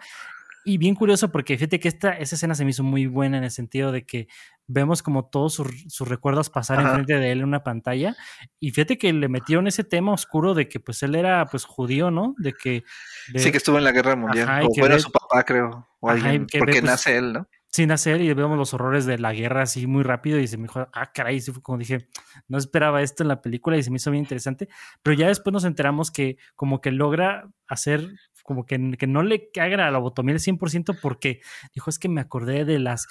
[0.65, 3.45] Y bien curioso porque fíjate que esta, esa escena se me hizo muy buena en
[3.45, 4.29] el sentido de que
[4.67, 6.89] vemos como todos sus, sus recuerdos pasar Ajá.
[6.91, 8.15] enfrente de él en una pantalla.
[8.61, 12.11] Y fíjate que le metieron ese tema oscuro de que pues él era pues judío,
[12.11, 12.35] ¿no?
[12.39, 12.85] De que...
[13.33, 14.49] de- Sí, que estuvo en la guerra mundial.
[14.49, 15.89] Ajá, o bueno, ve- su papá, creo.
[16.01, 17.49] O Ajá, alguien, ve, porque pues, nace él, ¿no?
[17.73, 20.65] sin hacer y vemos los horrores de la guerra así muy rápido y se me
[20.65, 22.09] dijo, ah, caray, sí fue como dije,
[22.49, 24.69] no esperaba esto en la película y se me hizo bien interesante,
[25.05, 28.09] pero ya después nos enteramos que como que logra hacer
[28.51, 31.41] como que, que no le hagan a la lobotomía el 100% porque
[31.73, 33.07] dijo, es que me acordé de las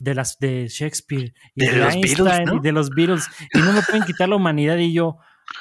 [0.00, 2.56] de las de Shakespeare y De de, los Einstein Beatles, ¿no?
[2.56, 5.18] y de los Beatles y no me pueden quitar la humanidad y yo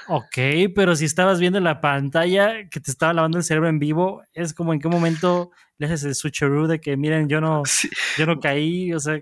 [0.07, 0.37] Ok,
[0.75, 4.23] pero si estabas viendo en la pantalla que te estaba lavando el cerebro en vivo,
[4.33, 7.87] es como en qué momento le haces el switcheroo de que miren, yo no, Sí,
[8.17, 9.19] yo no caí, o sea,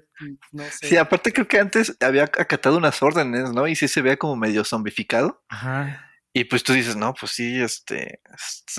[0.54, 0.88] no sé.
[0.88, 3.68] sí, aparte creo que antes había acatado unas órdenes, ¿no?
[3.68, 5.44] Y sí se veía como medio zombificado.
[5.50, 6.07] Ajá.
[6.38, 8.22] Y pues tú dices, no, pues sí, este,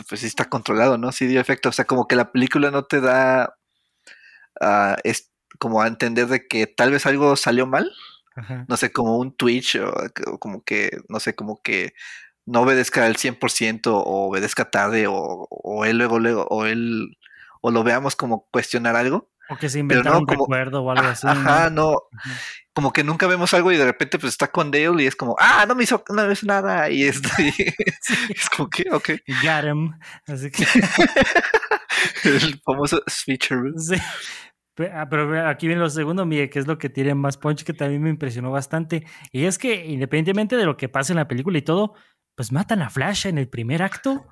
[0.08, 1.10] pues sí está controlado, ¿no?
[1.10, 1.70] Sí dio efecto.
[1.70, 3.56] O sea, como que la película no te da
[4.60, 7.90] ah, es como a entender de que tal vez algo salió mal.
[8.36, 8.64] Ajá.
[8.68, 9.92] No sé, como un Twitch o,
[10.32, 11.94] o como que, no sé, como que
[12.46, 17.18] no obedezca al 100% o obedezca tarde o, o él luego, luego, o él,
[17.60, 19.32] o lo veamos como cuestionar algo.
[19.50, 21.26] O que se inventaron no, un como- recuerdo o algo así.
[21.26, 22.02] Ajá, no,
[22.74, 25.34] como que nunca vemos algo y de repente pues está con Dale y es como,
[25.38, 26.90] ah, no me hizo, no me hizo nada.
[26.90, 27.20] Y es,
[28.28, 29.10] es como que, ok,
[29.42, 29.92] Got him.
[30.26, 30.64] Así que
[32.24, 33.72] el famoso switcheroo.
[33.78, 33.96] sí.
[34.92, 37.72] Ah, Pero aquí viene lo segundo, Miguel, que es lo que tiene más punch, que
[37.72, 39.04] también me impresionó bastante.
[39.32, 41.94] Y es que independientemente de lo que pase en la película y todo,
[42.36, 44.24] pues matan a Flash en el primer acto.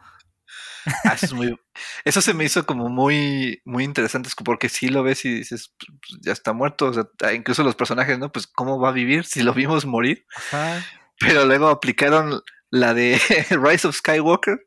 [1.04, 1.58] Ah, eso, es muy-
[2.04, 5.72] eso se me hizo como muy, muy interesante, es porque si lo ves y dices,
[5.78, 8.30] pues, ya está muerto, o sea, ah, incluso los personajes, ¿no?
[8.30, 10.84] Pues cómo va a vivir si lo vimos morir, Ajá.
[11.18, 13.18] pero luego aplicaron la de
[13.50, 14.58] Rise of Skywalker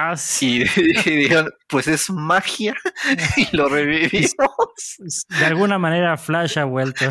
[0.00, 0.62] Ah, sí.
[0.76, 2.72] y, y dijeron, pues es magia
[3.36, 4.32] y lo revivimos.
[5.28, 7.08] De alguna manera Flash ha vuelto.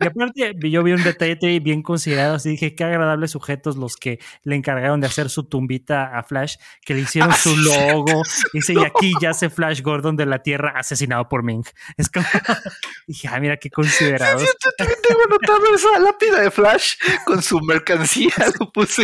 [0.00, 4.18] Y aparte, yo vi un detalle bien considerado, así dije, qué agradables sujetos los que
[4.42, 8.22] le encargaron de hacer su tumbita a Flash, que le hicieron su logo.
[8.52, 11.64] Dice, y aquí ya se Flash Gordon de la Tierra asesinado por Ming.
[11.96, 12.26] Es como,
[13.06, 14.40] dije, ah, mira qué considerado.
[14.40, 16.94] yo también tengo notado esa lápida de Flash
[17.24, 19.02] con su mercancía, lo puse.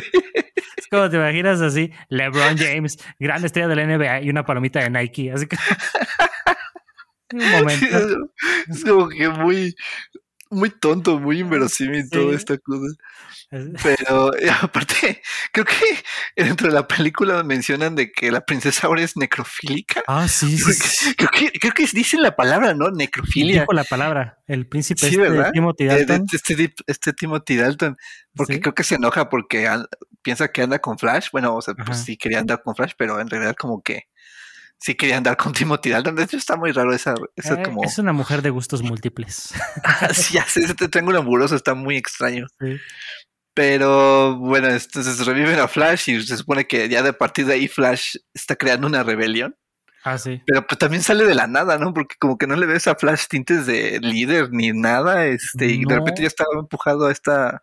[0.76, 4.80] Es como te imaginas así, LeBron James, gran estrella de la NBA y una palomita
[4.80, 5.32] de Nike.
[5.32, 5.56] Así que.
[7.32, 8.30] Un momento.
[8.68, 9.74] Es como que muy,
[10.50, 12.94] muy tonto, muy inverosímil toda esta cosa.
[13.82, 14.32] Pero
[14.62, 20.02] aparte, creo que dentro de la película mencionan de que la princesa ahora es necrofílica.
[20.06, 21.14] Ah, sí, sí.
[21.14, 22.90] Creo, que, creo que dicen la palabra, ¿no?
[22.90, 23.60] Necrofilia.
[23.60, 26.26] Dijo la palabra, el príncipe este de Timothy Dalton.
[26.32, 27.96] Este, este, Timothy Dalton,
[28.34, 29.68] porque creo que se enoja porque
[30.22, 31.28] piensa que anda con Flash.
[31.32, 34.08] Bueno, o sea, pues sí quería andar con Flash, pero en realidad como que
[34.78, 36.16] sí quería andar con Timothy Dalton.
[36.16, 37.14] De hecho, está muy raro esa.
[37.34, 37.82] esa eh, como...
[37.84, 39.54] Es una mujer de gustos múltiples.
[40.12, 42.46] sí, ya sé, ese triángulo amoroso está muy extraño.
[42.60, 42.76] Sí.
[43.54, 47.68] Pero bueno, entonces reviven a Flash y se supone que ya de partir de ahí
[47.68, 49.56] Flash está creando una rebelión.
[50.04, 50.42] Ah, sí.
[50.46, 51.94] Pero pues también sale de la nada, ¿no?
[51.94, 55.84] Porque como que no le ves a Flash tintes de líder ni nada, este, y
[55.84, 57.62] de repente ya estaba empujado a esta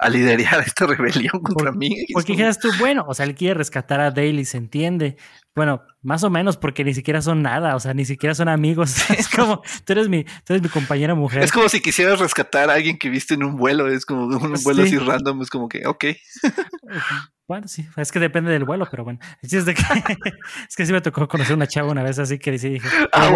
[0.00, 2.06] a liderar esta rebelión contra mí.
[2.12, 5.16] Porque dijeras tú, bueno, o sea, él quiere rescatar a Dale y se entiende.
[5.54, 8.96] Bueno, más o menos porque ni siquiera son nada, o sea, ni siquiera son amigos.
[9.20, 11.42] Es como, tú eres mi, tú eres mi compañera mujer.
[11.42, 14.54] Es como si quisieras rescatar a alguien que viste en un vuelo, es como un
[14.64, 16.04] vuelo así random, es como que, ok.
[17.50, 19.18] Bueno, sí, es que depende del vuelo, pero bueno.
[19.42, 19.82] Es, de que,
[20.68, 23.28] es que sí me tocó conocer una chava una vez así que sí dije, ah,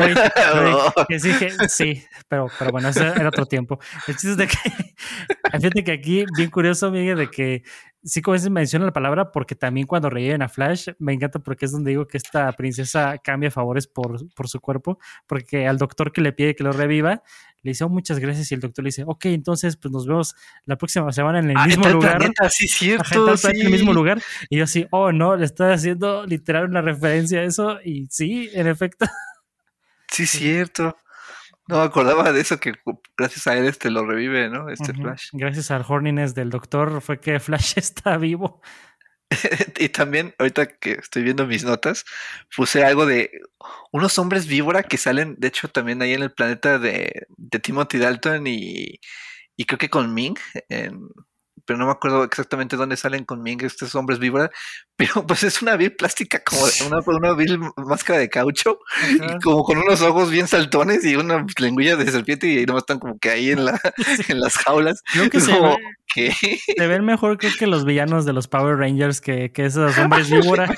[1.08, 1.32] que sí,
[1.66, 3.80] sí, pero, pero bueno, ese era otro tiempo.
[4.06, 4.56] El chiste es de que,
[5.58, 7.64] fíjate que aquí, bien curioso, Miguel, de que
[8.04, 11.64] sí, como veces menciona la palabra, porque también cuando reviven a Flash, me encanta porque
[11.64, 16.12] es donde digo que esta princesa cambia favores por, por su cuerpo, porque al doctor
[16.12, 17.24] que le pide que lo reviva,
[17.64, 20.34] le dice, oh, muchas gracias, y el doctor le dice, ok, entonces pues nos vemos
[20.66, 22.22] la próxima semana en el ah, mismo lugar.
[22.50, 23.34] sí, cierto.
[23.48, 24.22] En el mismo lugar.
[24.50, 28.50] Y yo así, oh, no, le estoy haciendo literal una referencia a eso, y sí,
[28.52, 29.06] en efecto.
[30.12, 30.96] Sí, cierto.
[31.66, 32.74] No me acordaba de eso, que
[33.16, 34.68] gracias a él este lo revive, ¿no?
[34.68, 35.30] Este Flash.
[35.32, 38.60] Gracias al horniness del doctor fue que Flash está vivo.
[39.78, 42.04] y también, ahorita que estoy viendo mis notas,
[42.56, 43.30] puse algo de
[43.92, 47.98] unos hombres víbora que salen, de hecho, también ahí en el planeta de, de Timothy
[47.98, 49.00] Dalton y,
[49.56, 50.36] y creo que con Ming,
[51.64, 54.50] pero no me acuerdo exactamente dónde salen con Ming estos hombres víbora,
[54.96, 58.78] pero pues es una vil plástica, como una, una vil máscara de caucho,
[59.10, 63.00] y como con unos ojos bien saltones y una lengüilla de serpiente y nomás están
[63.00, 63.80] como que ahí en, la,
[64.28, 65.02] en las jaulas.
[65.12, 65.52] Creo que se,
[66.76, 70.30] se ven mejor creo que los villanos de los Power Rangers que, que esos hombres
[70.30, 70.72] víbora.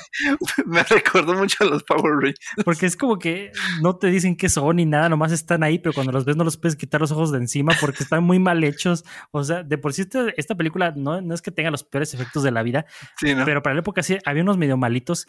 [0.65, 2.39] Me recordó mucho a los Power Rangers.
[2.65, 3.51] Porque es como que
[3.81, 6.43] no te dicen qué son ni nada, nomás están ahí, pero cuando los ves no
[6.43, 9.03] los puedes quitar los ojos de encima porque están muy mal hechos.
[9.31, 12.13] O sea, de por sí esta, esta película no, no es que tenga los peores
[12.13, 12.85] efectos de la vida,
[13.21, 15.27] pero para la época sí había unos medio malitos.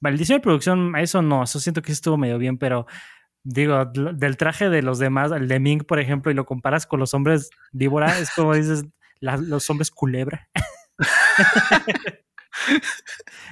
[0.00, 2.86] Maldición de producción, eso no, eso siento que estuvo medio bien, pero
[3.42, 7.00] digo, del traje de los demás, el de Ming, por ejemplo, y lo comparas con
[7.00, 8.84] los hombres víbora, es como dices,
[9.20, 10.48] los hombres culebra.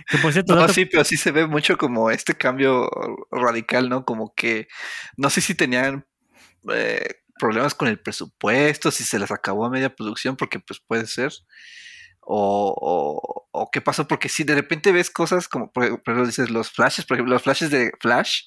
[0.09, 2.91] que por cierto, no, sí, pero sí se ve mucho como este cambio
[3.31, 4.05] radical, ¿no?
[4.05, 4.69] Como que
[5.17, 6.07] no sé si tenían
[6.73, 11.07] eh, problemas con el presupuesto, si se les acabó a media producción, porque pues puede
[11.07, 11.33] ser.
[12.29, 16.71] O, o, qué pasó, porque si de repente ves cosas como, por ejemplo, dices los
[16.71, 18.43] flashes, por ejemplo, los flashes de Flash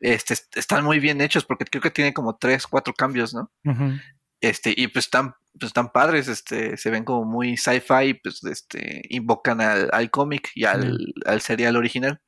[0.00, 3.52] este, están muy bien hechos porque creo que tiene como tres, cuatro cambios, ¿no?
[4.40, 9.02] Este, y pues están, pues están padres, este, se ven como muy sci-fi, pues este,
[9.10, 12.20] invocan al, al cómic y al, al, serial original.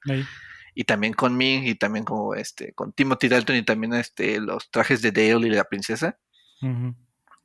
[0.77, 4.71] Y también con Ming y también como este, con Timothy Dalton y también este, los
[4.71, 6.17] trajes de Dale y la princesa.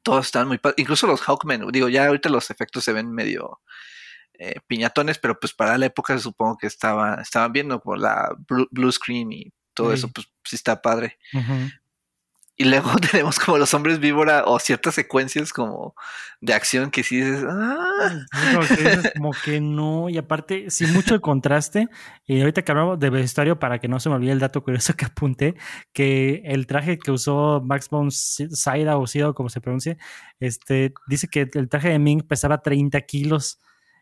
[0.10, 0.80] Todos están muy padres.
[0.80, 3.62] Incluso los Hawkmen, digo, ya ahorita los efectos se ven medio
[4.34, 8.92] eh, piñatones, pero pues para la época supongo que estaba, estaban viendo por la blue,
[8.92, 11.20] screen y todo eso, pues sí está padre.
[12.62, 15.96] Y luego tenemos como los hombres víbora o ciertas secuencias como
[16.42, 18.26] de acción que sí dices, ah".
[19.16, 20.10] como que no.
[20.10, 21.88] Y aparte, sí, mucho el contraste.
[22.26, 24.94] Y ahorita que hablamos de vestuario, para que no se me olvide el dato curioso
[24.98, 25.56] que apunté,
[25.94, 29.98] que el traje que usó Max von Sydow o Sydow, como se pronuncia,
[30.42, 33.62] este, dice que el traje de Ming pesaba 30 kilos.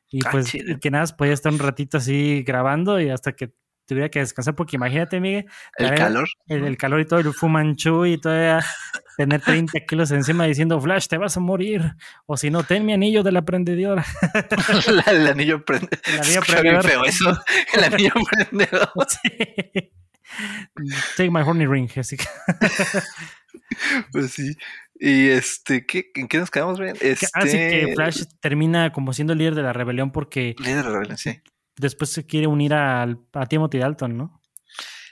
[0.09, 3.53] Y ah, pues que nada, podía estar un ratito así grabando y hasta que
[3.87, 5.45] tuviera que descansar, porque imagínate, Miguel.
[5.77, 6.29] El calor.
[6.47, 8.59] El, calor y todo, el fumanchu y todavía
[9.17, 11.95] tener 30 kilos encima diciendo, Flash, te vas a morir.
[12.25, 14.05] O si no, ten mi anillo de la prendedora.
[15.07, 15.99] el anillo prendedor.
[16.05, 16.83] El anillo prendedor.
[16.83, 17.41] feo eso.
[17.73, 18.89] El anillo prendedor.
[21.15, 22.17] Take my horny ring, así
[24.11, 24.55] Pues sí.
[24.99, 26.97] Y este, ¿qué, ¿en qué nos quedamos, Brian?
[26.99, 27.27] Este...
[27.33, 30.55] Así que Flash termina como siendo el líder de la rebelión porque.
[30.59, 31.41] Líder de la rebelión, sí.
[31.77, 34.41] Después se quiere unir a, a Timothy Dalton, ¿no?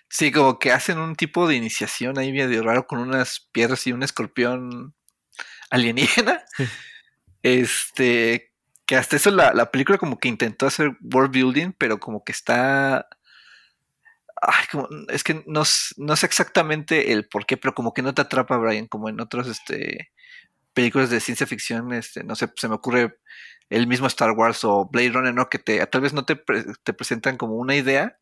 [0.10, 3.91] Sí, como que hacen un tipo de iniciación ahí medio raro con unas piedras y
[3.91, 4.95] un escorpión
[5.69, 6.43] alienígena.
[7.47, 8.56] Este,
[8.88, 12.32] que hasta eso la, la, película como que intentó hacer world building, pero como que
[12.32, 13.08] está...
[14.41, 15.62] Ay, como, es que no,
[15.97, 19.19] no, sé exactamente el por qué, pero como que no te atrapa, Brian, como en
[19.21, 20.12] otros este,
[20.75, 23.17] películas de ciencia ficción, este, no sé, se me ocurre
[23.69, 25.49] el mismo Star Wars o Blade Runner, ¿no?
[25.49, 28.19] Que te, tal vez no te, te presentan como una idea,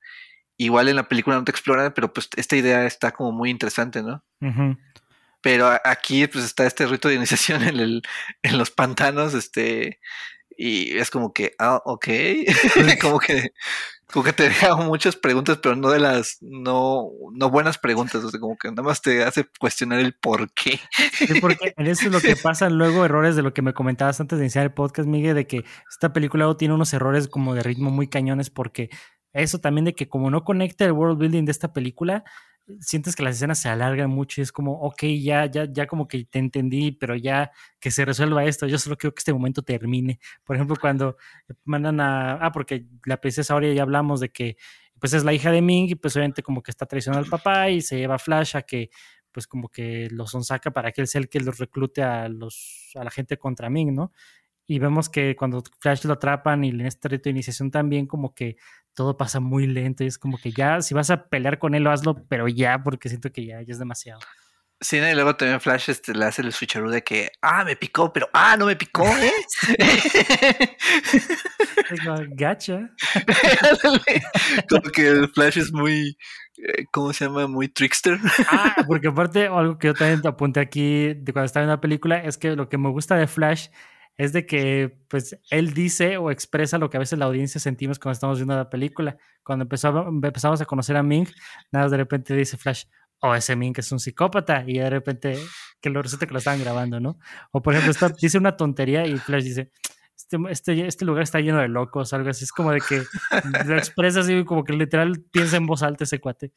[0.55, 4.01] igual en la película no te exploran, pero pues esta idea está como muy interesante,
[4.01, 4.23] ¿no?
[5.41, 8.03] Pero aquí pues está este rito de iniciación en, el,
[8.43, 9.99] en los pantanos, este,
[10.57, 12.07] y es como que, ah, ok,
[13.01, 13.51] como que
[14.13, 18.29] como que te deja muchas preguntas, pero no de las, no, no buenas preguntas, o
[18.29, 20.79] sea, como que nada más te hace cuestionar el por qué.
[21.13, 24.21] Sí, porque en eso es lo que pasa luego, errores de lo que me comentabas
[24.21, 27.55] antes de iniciar el podcast, Miguel, de que esta película luego tiene unos errores como
[27.55, 28.91] de ritmo muy cañones, porque
[29.33, 32.23] eso también de que como no conecta el world building de esta película,
[32.79, 36.07] sientes que las escenas se alargan mucho y es como, ok, ya, ya, ya como
[36.07, 39.61] que te entendí, pero ya que se resuelva esto, yo solo quiero que este momento
[39.61, 40.19] termine.
[40.43, 41.17] Por ejemplo, cuando
[41.65, 44.57] mandan a, ah, porque la princesa ahora ya hablamos de que
[44.99, 47.69] pues es la hija de Ming y pues obviamente como que está traicionando al papá
[47.69, 48.89] y se lleva a Flash a que
[49.33, 52.91] pues como que los sonsaca para que él sea el que los reclute a los
[52.95, 54.13] a la gente contra Ming, ¿no?
[54.65, 58.33] Y vemos que cuando Flash lo atrapan y en este reto de iniciación también como
[58.33, 58.57] que
[58.93, 61.87] todo pasa muy lento y es como que ya, si vas a pelear con él,
[61.87, 64.19] hazlo, pero ya, porque siento que ya, ya es demasiado.
[64.83, 68.11] Sí, y luego también Flash este, le hace el switcheroo de que, ah, me picó,
[68.11, 69.31] pero, ah, no me picó, ¿eh?
[72.31, 72.89] Gacha.
[74.69, 76.17] como que el Flash es muy,
[76.57, 77.47] eh, ¿cómo se llama?
[77.47, 78.19] Muy trickster.
[78.49, 81.79] ah, porque aparte, algo que yo también te apunté aquí de cuando estaba en la
[81.79, 83.69] película, es que lo que me gusta de Flash
[84.17, 87.99] es de que pues él dice o expresa lo que a veces la audiencia sentimos
[87.99, 89.17] cuando estamos viendo la película.
[89.43, 91.27] Cuando empezamos, a conocer a Ming,
[91.71, 92.85] nada de repente dice Flash,
[93.19, 95.37] oh, ese Ming es un psicópata, y de repente
[95.81, 97.17] que lo resulta que lo estaban grabando, ¿no?
[97.51, 99.71] O por ejemplo, dice una tontería y Flash dice,
[100.15, 102.43] este, este, este, lugar está lleno de locos, algo así.
[102.43, 103.03] Es como de que
[103.65, 106.53] lo expresa así, como que literal piensa en voz alta ese cuate.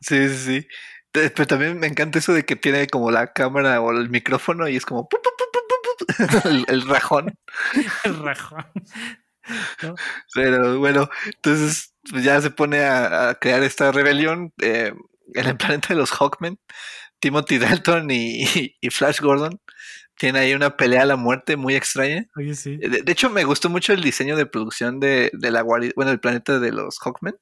[0.00, 0.68] Sí, sí, sí.
[1.10, 4.76] Pero también me encanta eso de que tiene como la cámara o el micrófono y
[4.76, 5.08] es como
[6.68, 7.38] el, rajón.
[8.04, 8.66] el rajón.
[10.34, 14.92] Pero bueno, entonces ya se pone a, crear esta rebelión eh,
[15.34, 16.58] en el planeta de los Hawkmen.
[17.20, 19.58] Timothy Dalton y, Flash Gordon
[20.18, 22.26] tienen ahí una pelea a la muerte muy extraña.
[22.36, 26.72] de, hecho, me gustó mucho el diseño de producción de, la bueno, del planeta de
[26.72, 27.34] los Hawkmen.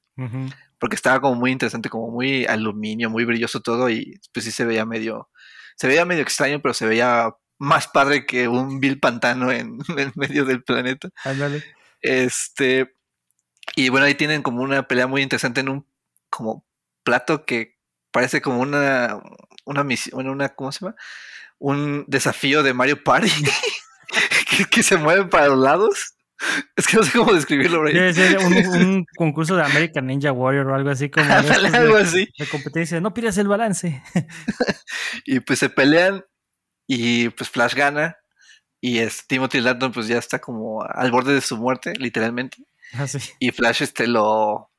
[0.79, 3.89] Porque estaba como muy interesante, como muy aluminio, muy brilloso todo.
[3.89, 5.29] Y pues sí se veía medio.
[5.75, 7.29] Se veía medio extraño, pero se veía
[7.63, 11.09] más padre que un Bill Pantano en, el medio del planeta.
[11.23, 11.63] Ándale.
[12.01, 12.93] Este,
[13.75, 15.87] y bueno, ahí tienen como una pelea muy interesante en un
[16.29, 16.65] como
[17.03, 17.77] plato que
[18.11, 19.21] parece como una,
[19.65, 20.95] una misión, una, ¿cómo se llama?
[21.57, 23.31] Un desafío de Mario Party
[24.69, 26.15] que, se mueven para los lados.
[26.75, 27.83] Es que no sé cómo describirlo.
[27.83, 28.37] Debe ser
[28.75, 32.27] un, concurso de American Ninja Warrior o algo así como algo así.
[32.37, 32.99] de competencia.
[32.99, 34.03] No pierdas el balance.
[35.25, 36.25] y pues se pelean
[36.87, 38.17] y pues Flash gana.
[38.81, 42.57] Y es, Timothy Dalton pues ya está como al borde de su muerte, literalmente.
[42.93, 43.05] Ah,
[43.39, 44.71] y Flash este lo,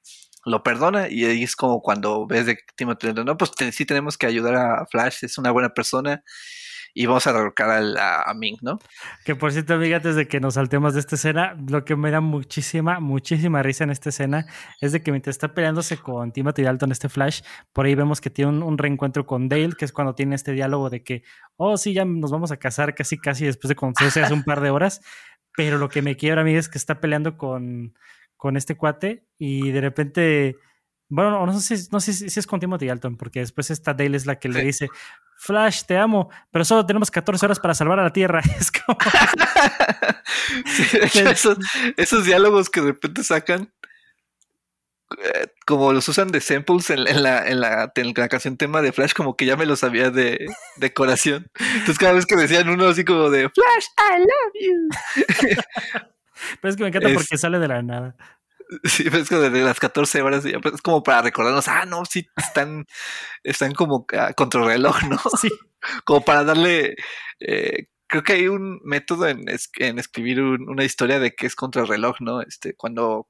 [0.44, 1.08] lo perdona.
[1.08, 4.56] Y ahí es como cuando ves de Timothy Dalton, no, pues sí tenemos que ayudar
[4.56, 6.22] a Flash, es una buena persona
[6.96, 8.78] y vamos a derrocar a, a, Ming, ¿no?
[9.24, 12.12] Que por cierto, amiga, antes de que nos saltemos de esta escena, lo que me
[12.12, 14.46] da muchísima, muchísima risa en esta escena
[14.80, 18.30] es de que mientras está peleándose con Timothy Dalton, este Flash, por ahí vemos que
[18.30, 21.24] tiene un, reencuentro con Dale, que es cuando tiene este diálogo de que,
[21.56, 24.60] oh, sí, ya nos vamos a casar casi, casi después de conocerse hace un par
[24.60, 25.00] de horas.
[25.56, 27.94] Pero lo que me quiebra a mí es que está peleando con,
[28.36, 30.56] con este cuate y de repente
[31.08, 34.26] bueno, no sé, no sé si es con Timothy Dalton, porque después esta Dale es
[34.26, 34.88] la que le dice,
[35.36, 38.40] Flash, te amo, pero solo tenemos 14 horas para salvar a la Tierra.
[38.58, 38.96] Es como...
[41.96, 43.70] esos, diálogos que de repente sacan,
[45.22, 47.92] eh, como los usan de samples en, la, en, la,
[48.28, 51.50] canción tema de Flash, como que ya me lo sabía de decoración.
[51.58, 54.88] Entonces cada vez que decían uno así como de Flash, I love you.
[56.60, 58.16] pero es que me encanta porque sale de la nada.
[58.84, 62.26] Sí, es que desde las 14 horas pues, es como para recordarnos, ah, no, sí,
[62.36, 62.86] están,
[63.42, 64.06] están como
[64.36, 65.18] contra el reloj, ¿no?
[65.40, 65.50] Sí.
[66.04, 66.96] Como para darle,
[67.40, 71.82] eh, creo que hay un método en, en escribir una historia de que es contra
[71.82, 72.40] el reloj, ¿no?
[72.40, 73.28] Este, cuando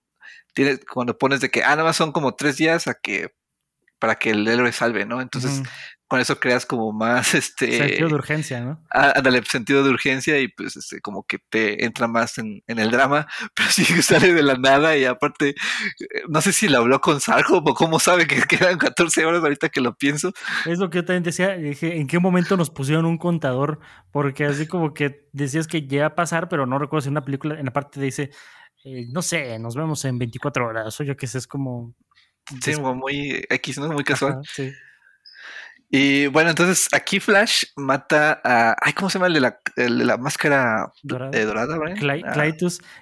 [0.54, 3.34] tienes, cuando pones de que, ah, nada más son como tres días a que
[4.04, 5.22] para que el héroe salve, ¿no?
[5.22, 5.62] Entonces,
[6.08, 8.84] con eso creas como más este sentido de urgencia, ¿no?
[8.90, 13.26] Ándale, sentido de urgencia y pues este, como que te entra más en, el drama,
[13.54, 15.54] pero sí sale de la nada y aparte, eh,
[16.28, 19.70] no sé si lo habló con Sarjo o cómo sabe que quedan 14 horas ahorita
[19.70, 20.34] que lo pienso.
[20.66, 23.80] Es lo que yo también decía, dije, ¿en qué momento nos pusieron un contador?
[24.12, 27.24] Porque así como que decías que llega a pasar, pero no recuerdo si en una
[27.24, 28.32] película, en la parte dice,
[28.84, 31.94] eh, no sé, nos vemos en 24 horas, o yo que sé, es como...
[32.62, 33.88] Sí, muy X, ¿no?
[33.92, 34.40] Muy casual.
[34.44, 34.72] sí.
[35.96, 38.74] Y bueno, entonces aquí Flash mata a.
[38.80, 42.24] Ay, ¿cómo se llama el de la, el de la máscara dorada, eh, dorada Brian?
[42.26, 42.50] Ah,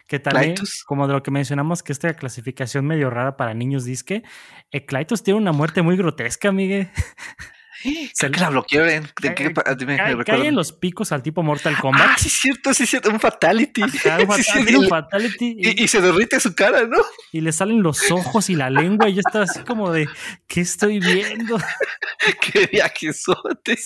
[0.07, 4.25] que también, como de lo que mencionamos, que esta clasificación medio rara para niños disque.
[4.73, 6.91] Eh, tiene una muerte muy grotesca, Miguel.
[8.13, 9.03] Se que la bloqueó, ¿De
[9.35, 12.11] qué, dime, cae, en los picos al tipo Mortal Kombat.
[12.11, 13.11] Ah, sí, es cierto, sí, es cierto.
[13.11, 13.83] Un fatality.
[13.83, 15.57] un fatality.
[15.59, 16.99] Y, se derrite su cara, ¿no?
[17.33, 19.09] Y le salen los ojos y la lengua.
[19.09, 20.09] Y yo estaba así como de,
[20.47, 21.59] ¿qué estoy viendo?
[22.53, 23.79] qué viajesote.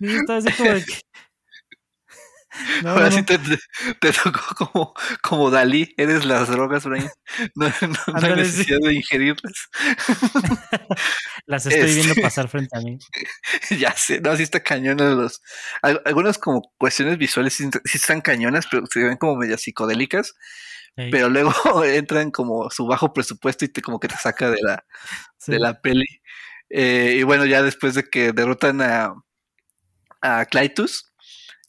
[0.00, 0.84] Y yo estaba así como de,
[2.84, 3.38] Ahora sí te,
[4.12, 7.10] tocó como, como Dalí, eres las drogas, Brian.
[7.54, 7.66] No,
[8.14, 9.68] hay necesidad de ingerirlas.
[11.46, 12.98] las estoy viendo pasar frente a mí.
[13.78, 15.40] Ya sé, no, sí está cañona los.
[15.82, 20.34] Algunas como cuestiones visuales sí, están cañonas, pero se ven como medio psicodélicas.
[20.96, 21.52] Pero luego
[21.84, 24.84] entran como su bajo presupuesto y te como que te saca de la,
[25.46, 26.06] de la peli.
[26.70, 29.14] Eh, y bueno, ya después de que derrotan a,
[30.22, 31.13] a Clytus,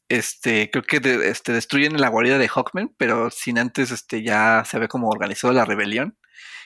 [0.09, 0.97] este, creo que
[1.29, 5.53] este, destruyen la guarida de Hawkman, pero sin antes este, ya se ve como organizado
[5.53, 6.17] la rebelión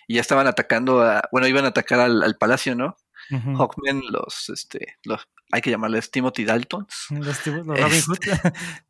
[0.08, 2.96] y ya estaban atacando a, bueno, iban a atacar al, palacio, ¿no?
[3.30, 7.08] Hawkman, los, este, los, hay que llamarles Timothy Daltons.
[7.12, 8.18] Los, Robin Hood.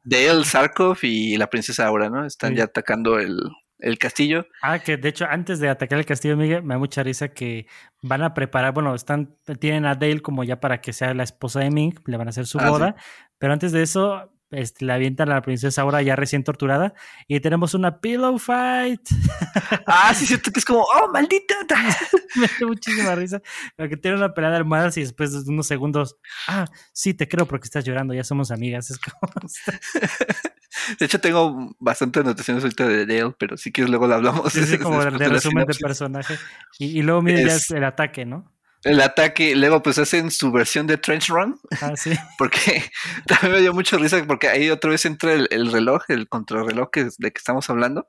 [0.04, 2.26] Dale Sarkov y la princesa Aura, ¿no?
[2.26, 3.38] Están ya atacando el,
[3.80, 4.48] el castillo.
[4.62, 7.68] Ah, que de hecho antes de atacar el castillo, Miguel, me da mucha risa que
[8.02, 11.62] van a preparar, bueno, están, tienen a Dale como ya para que sea la esposa
[11.62, 12.96] de Ming, le van a hacer su ah, boda,
[13.38, 16.94] pero antes de eso este, le avientan a la princesa ahora ya recién torturada
[17.28, 19.02] y tenemos una pillow fight.
[19.92, 21.56] Ah, sí, cierto que es como, oh, maldita.
[22.36, 23.42] Me da muchísima risa.
[23.76, 27.48] Porque tiene una pelea de almohadas y después de unos segundos, ah, sí, te creo
[27.48, 28.92] porque estás llorando, ya somos amigas.
[28.92, 29.20] Es como...
[31.00, 34.54] de hecho, tengo bastantes anotaciones ahorita de Dale, pero si quieres luego lo hablamos.
[34.54, 36.36] Sí, como de, resumen de personaje.
[36.78, 38.52] Y, luego, mira, ya es el ataque, ¿no?
[38.84, 41.60] El ataque, luego pues hacen su versión de Trench Run.
[41.82, 42.12] Ah, sí.
[42.38, 42.84] Porque
[43.28, 47.10] también me dio mucha risa porque ahí otra vez entra el, reloj, el contrarreloj que,
[47.18, 48.08] de que estamos hablando.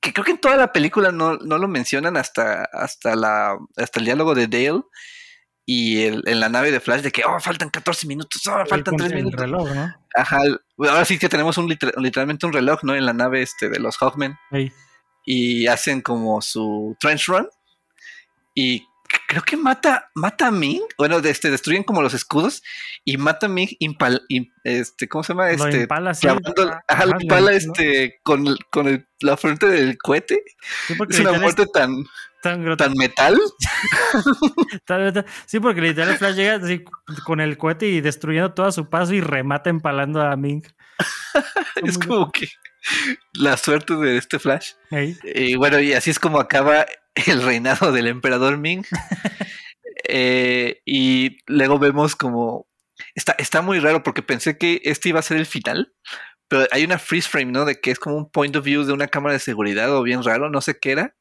[0.00, 4.06] Que creo que en toda la película no, lo mencionan hasta, hasta, la, hasta el
[4.06, 4.82] diálogo de Dale
[5.66, 8.96] y el, en la nave de Flash de que, oh, faltan 14 minutos, oh, faltan
[8.96, 9.38] 3 minutos.
[9.38, 9.94] reloj, ¿no?
[10.14, 10.38] Ajá,
[10.78, 12.94] ahora sí que tenemos un literalmente un reloj, ¿no?
[12.94, 14.38] En la nave este de los Hawkmen.
[15.26, 17.48] Y hacen como su trench run.
[18.54, 18.86] Y
[19.26, 20.82] creo que mata, mata a Ming.
[20.98, 22.62] Bueno, este, destruyen como los escudos
[23.04, 24.22] y mata a Ming impal,
[24.64, 25.50] este, ¿cómo se llama?
[25.50, 26.12] Este, impala,
[26.86, 30.42] ajá, lo impala este, con, con la frente del cohete.
[31.08, 32.04] es una muerte tan,
[32.42, 33.38] tan, tan metal.
[35.46, 36.84] sí, porque literal Flash llega así,
[37.24, 40.62] con el cohete y destruyendo todo su paso y remata empalando a Ming.
[41.84, 42.48] es como que
[43.34, 44.72] la suerte de este Flash.
[45.22, 48.84] Y bueno, y así es como acaba el reinado del emperador Ming.
[50.12, 52.66] Eh, y luego vemos como...
[53.14, 55.92] Está, está muy raro porque pensé que este iba a ser el final,
[56.48, 57.64] pero hay una freeze frame, ¿no?
[57.64, 60.24] De que es como un point of view de una cámara de seguridad o bien
[60.24, 61.14] raro, no sé qué era.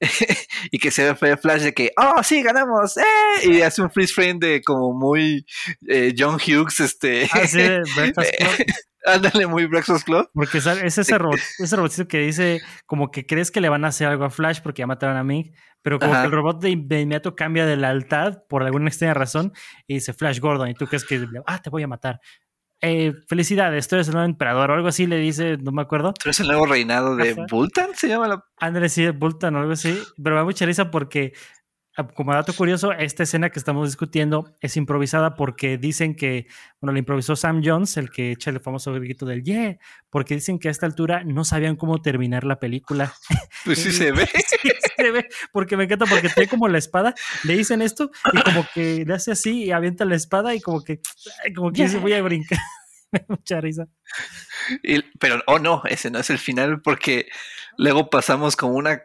[0.70, 3.02] y que se ve Flash de que, oh, sí, ganamos, ¡eh!
[3.44, 5.46] Y hace un freeze frame de como muy
[5.88, 7.28] eh, John Hughes, este.
[7.32, 7.58] Ah, sí,
[9.06, 10.30] Ándale, muy Breakfast Club.
[10.32, 13.88] Porque es ese, robot, ese robotito que dice como que crees que le van a
[13.88, 16.70] hacer algo a Flash porque ya mataron a Ming, pero como que el robot de,
[16.70, 19.52] inmediato cambia de lealtad por alguna extraña razón
[19.86, 22.18] y dice Flash Gordon y tú crees que, ah, te voy a matar.
[22.86, 26.12] Eh, felicidades, tú eres el nuevo emperador o algo así le dice, no me acuerdo.
[26.12, 28.44] Tú eres el nuevo reinado de Bultan, se llama la...
[28.58, 31.32] Andrés, sí, Bultan o algo así, pero me da mucha risa porque
[32.14, 36.48] como dato curioso, esta escena que estamos discutiendo es improvisada porque dicen que,
[36.80, 39.78] bueno, la improvisó Sam Jones, el que echa el famoso grito del yeah,
[40.10, 43.14] porque dicen que a esta altura no sabían cómo terminar la película.
[43.64, 44.26] Pues sí se ve.
[44.34, 47.14] sí, se ve, porque me encanta, porque tiene como la espada,
[47.44, 50.84] le dicen esto y como que le hace así y avienta la espada y como
[50.84, 51.00] que,
[51.54, 52.58] como que dice, voy a brincar.
[53.28, 53.88] Mucha risa.
[55.18, 57.28] pero, oh no, ese no es el final porque
[57.78, 59.02] luego pasamos como una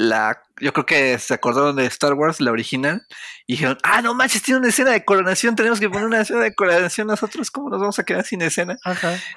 [0.00, 3.02] la, yo creo que se acordaron de Star Wars, la original,
[3.46, 6.40] y dijeron, ah, no manches, tiene una escena de coronación, tenemos que poner una escena
[6.40, 8.78] de coronación nosotros, ¿cómo nos vamos a quedar sin escena?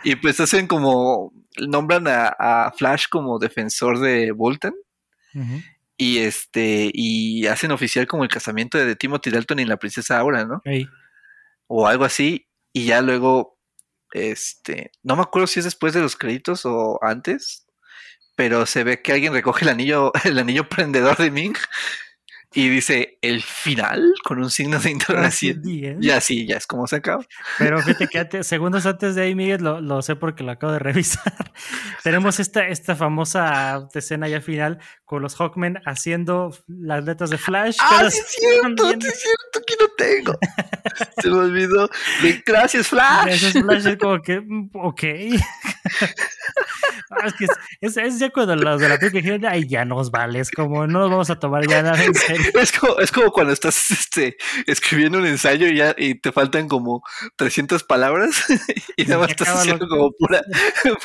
[0.05, 4.74] Y pues hacen como, nombran a, Flash como defensor de Bolton,
[5.97, 10.45] y este y hacen oficial como el casamiento de Timothy Dalton y la princesa Aura,
[10.45, 10.61] ¿no?
[11.68, 13.57] O algo así y ya luego
[14.14, 17.66] este, no me acuerdo si es después de los créditos o antes,
[18.36, 21.55] pero se ve que alguien recoge el anillo el anillo prendedor de Ming
[22.53, 25.61] y dice el final con un signo de interrogación.
[25.65, 27.25] Y así, ya es como se acaba.
[27.57, 31.51] Pero fíjate que segundos antes de ahí, Miguel, lo, sé porque lo acabo de revisar.
[32.03, 34.79] Tenemos esta, esta famosa escena ya final
[35.14, 37.78] con los Hawkmen haciendo las letras de Flash.
[37.80, 40.39] Ah, sí es cierto, sí es cierto que no tengo.
[41.22, 41.88] se me olvidó.
[42.43, 43.26] Gracias, Flash.
[43.28, 43.86] Gracias, Flash.
[43.86, 45.03] Es como que, mm, ok.
[47.11, 47.45] Ah, es que
[47.82, 50.88] es, es, ya cuando los de la película dijeron, ay, ya nos vale, es como
[50.88, 52.51] no nos vamos a tomar ya nada en serio.
[52.59, 54.36] Es como, es como cuando estás este,
[54.66, 57.03] escribiendo un ensayo y, ya, y te faltan como
[57.36, 58.45] 300 palabras
[58.97, 60.41] y nada más estás haciendo como pura,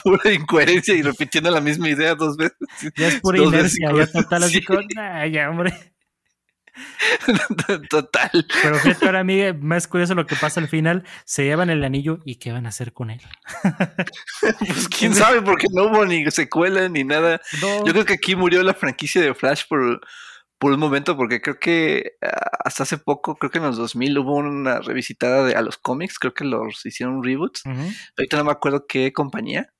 [0.03, 2.57] pura incoherencia y repitiendo la misma idea dos veces.
[2.97, 5.75] Ya es pura inercia, ya total, así con, ay, ya, hombre.
[7.91, 8.47] Total.
[8.63, 11.05] Pero fíjate ahora, amiga, más curioso lo que pasa al final.
[11.25, 13.21] Se llevan el anillo y ¿qué van a hacer con él?
[14.59, 17.41] pues quién sabe, porque no hubo ni secuela ni nada.
[17.61, 20.01] Yo creo que aquí murió la franquicia de Flash por,
[20.59, 24.19] por un momento, porque creo que ah, hasta hace poco, creo que en los 2000
[24.19, 27.63] hubo una revisitada de, a los cómics, creo que los hicieron reboots.
[28.17, 29.73] Ahorita no me acuerdo qué compañía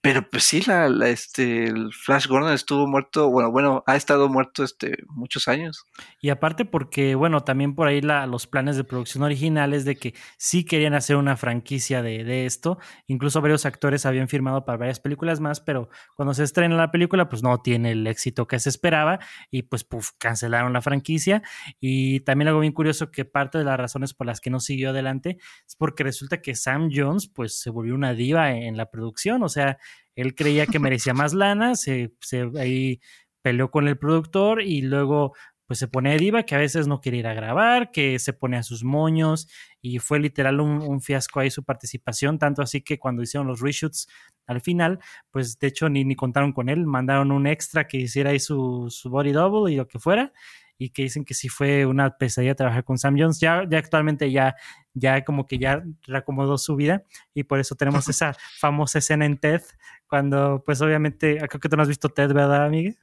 [0.00, 4.62] pero pues sí, la, este, el Flash Gordon estuvo muerto, bueno, bueno, ha estado muerto
[4.62, 5.86] este, muchos años.
[6.20, 10.14] Y aparte porque, bueno, también por ahí la, los planes de producción originales de que
[10.36, 12.78] sí querían hacer una franquicia de, de, esto.
[13.08, 17.28] Incluso varios actores habían firmado para varias películas más, pero cuando se estrena la película,
[17.28, 19.18] pues no tiene el éxito que se esperaba
[19.50, 21.42] y pues puff, cancelaron la franquicia.
[21.80, 24.90] Y también algo bien curioso que parte de las razones por las que no siguió
[24.90, 29.42] adelante es porque resulta que Sam Jones pues se volvió una diva en la producción,
[29.42, 29.78] o sea,
[30.14, 32.12] él creía que merecía más lana, se,
[32.56, 33.00] ahí
[33.42, 35.34] peleó con el productor y luego
[35.66, 38.32] pues se pone a diva, que a veces no quiere ir a grabar, que se
[38.32, 39.48] pone a sus moños
[39.82, 44.08] y fue literal un, fiasco ahí su participación, tanto así que cuando hicieron los reshoots
[44.46, 44.98] al final,
[45.30, 48.86] pues de hecho ni, ni contaron con él, mandaron un extra que hiciera ahí su,
[48.88, 50.32] su body double y lo que fuera
[50.78, 53.40] y que dicen que sí fue una pesadilla trabajar con Sam Jones.
[53.40, 54.54] Ya, ya actualmente ya,
[54.94, 57.02] ya como que ya reacomodó su vida
[57.34, 59.62] y por eso tenemos esa famosa escena en TED,
[60.06, 62.96] cuando pues obviamente, creo que tú no has visto TED, ¿verdad, Miguel?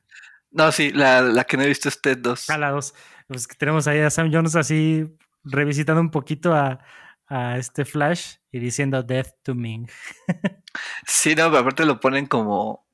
[0.52, 2.50] No, sí, la, la que no he visto es TED 2.
[2.50, 2.94] Ah, la 2.
[3.28, 5.06] Pues que tenemos ahí a Sam Jones así
[5.44, 6.80] revisitando un poquito a,
[7.28, 9.88] a este Flash y diciendo Death to Ming.
[11.06, 12.88] sí, no, pero aparte lo ponen como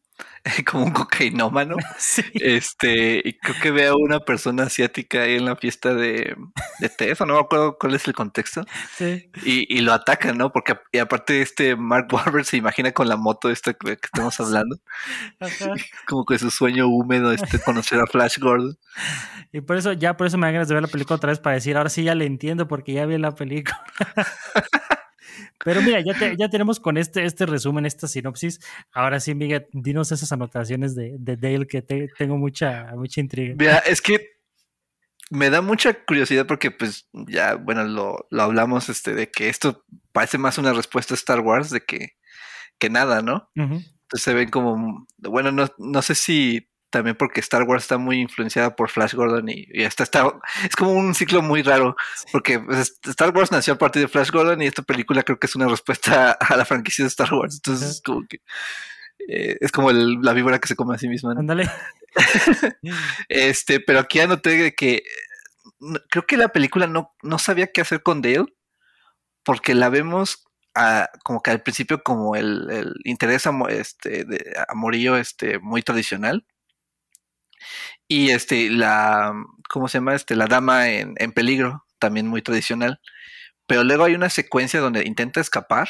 [0.65, 1.75] como un cocainómano.
[2.33, 6.35] Este, y creo que veo a una persona asiática ahí en la fiesta de,
[6.79, 8.65] de Tef, no me acuerdo cuál es el contexto.
[8.99, 10.51] Y, y, lo atacan, ¿no?
[10.51, 14.77] Porque y aparte este Mark Wahlberg se imagina con la moto esta que, estamos hablando.
[16.07, 18.77] Como que su sueño húmedo este conocer a Flash Gordon.
[19.51, 21.39] Y por eso, ya por eso me da ganas de ver la película otra vez
[21.39, 23.83] para decir, ahora sí ya le entiendo porque ya vi la película.
[25.63, 28.59] Pero mira, ya, ya tenemos con este, este resumen, esta sinopsis.
[28.91, 33.55] Ahora sí, Miguel, dinos esas anotaciones de, de Dale que tengo mucha, mucha intriga.
[33.57, 34.41] Mira, es que
[35.29, 39.85] me da mucha curiosidad porque pues ya, bueno, lo, lo hablamos este, de que esto
[40.11, 42.17] parece más una respuesta a Star Wars de que,
[42.77, 43.49] que nada, ¿no?
[43.55, 48.19] Entonces se ven como, bueno, no, no sé si también porque Star Wars está muy
[48.19, 51.95] influenciada por Flash Gordon y, y está, es como un ciclo muy raro,
[52.31, 55.47] porque pues, Star Wars nació a partir de Flash Gordon y esta película creo que
[55.47, 58.41] es una respuesta a la franquicia de Star Wars, entonces es como que
[59.27, 61.33] eh, es como la víbora que se come a sí misma.
[61.37, 61.69] Ándale.
[63.29, 65.03] este, pero aquí anoté que
[66.09, 68.45] creo que la película no, no sabía qué hacer con Dale,
[69.43, 70.43] porque la vemos
[71.23, 76.45] como que al principio como el, el interés este, de amorío este, muy tradicional
[78.07, 79.33] y este, la,
[79.69, 80.15] ¿cómo se llama?
[80.15, 82.99] Este, la dama en, en peligro, también muy tradicional.
[83.67, 85.87] Pero luego hay una secuencia donde intenta escapar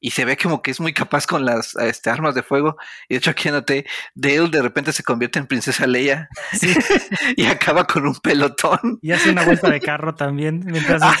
[0.00, 2.76] y se ve como que es muy capaz con las este, armas de fuego.
[3.08, 6.28] Y de hecho aquí anoté, Dale de repente se convierte en princesa Leia
[7.36, 8.98] y acaba con un pelotón.
[9.02, 10.62] Y hace una vuelta de carro también.
[10.64, 11.16] Mientras ah,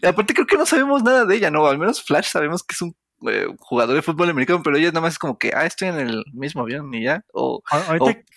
[0.00, 1.66] y aparte creo que no sabemos nada de ella, ¿no?
[1.66, 2.96] Al menos Flash sabemos que es un
[3.28, 5.98] eh, jugador de fútbol americano, pero ella nada más es como que, ah, estoy en
[5.98, 7.24] el mismo avión y ya.
[7.32, 7.62] O,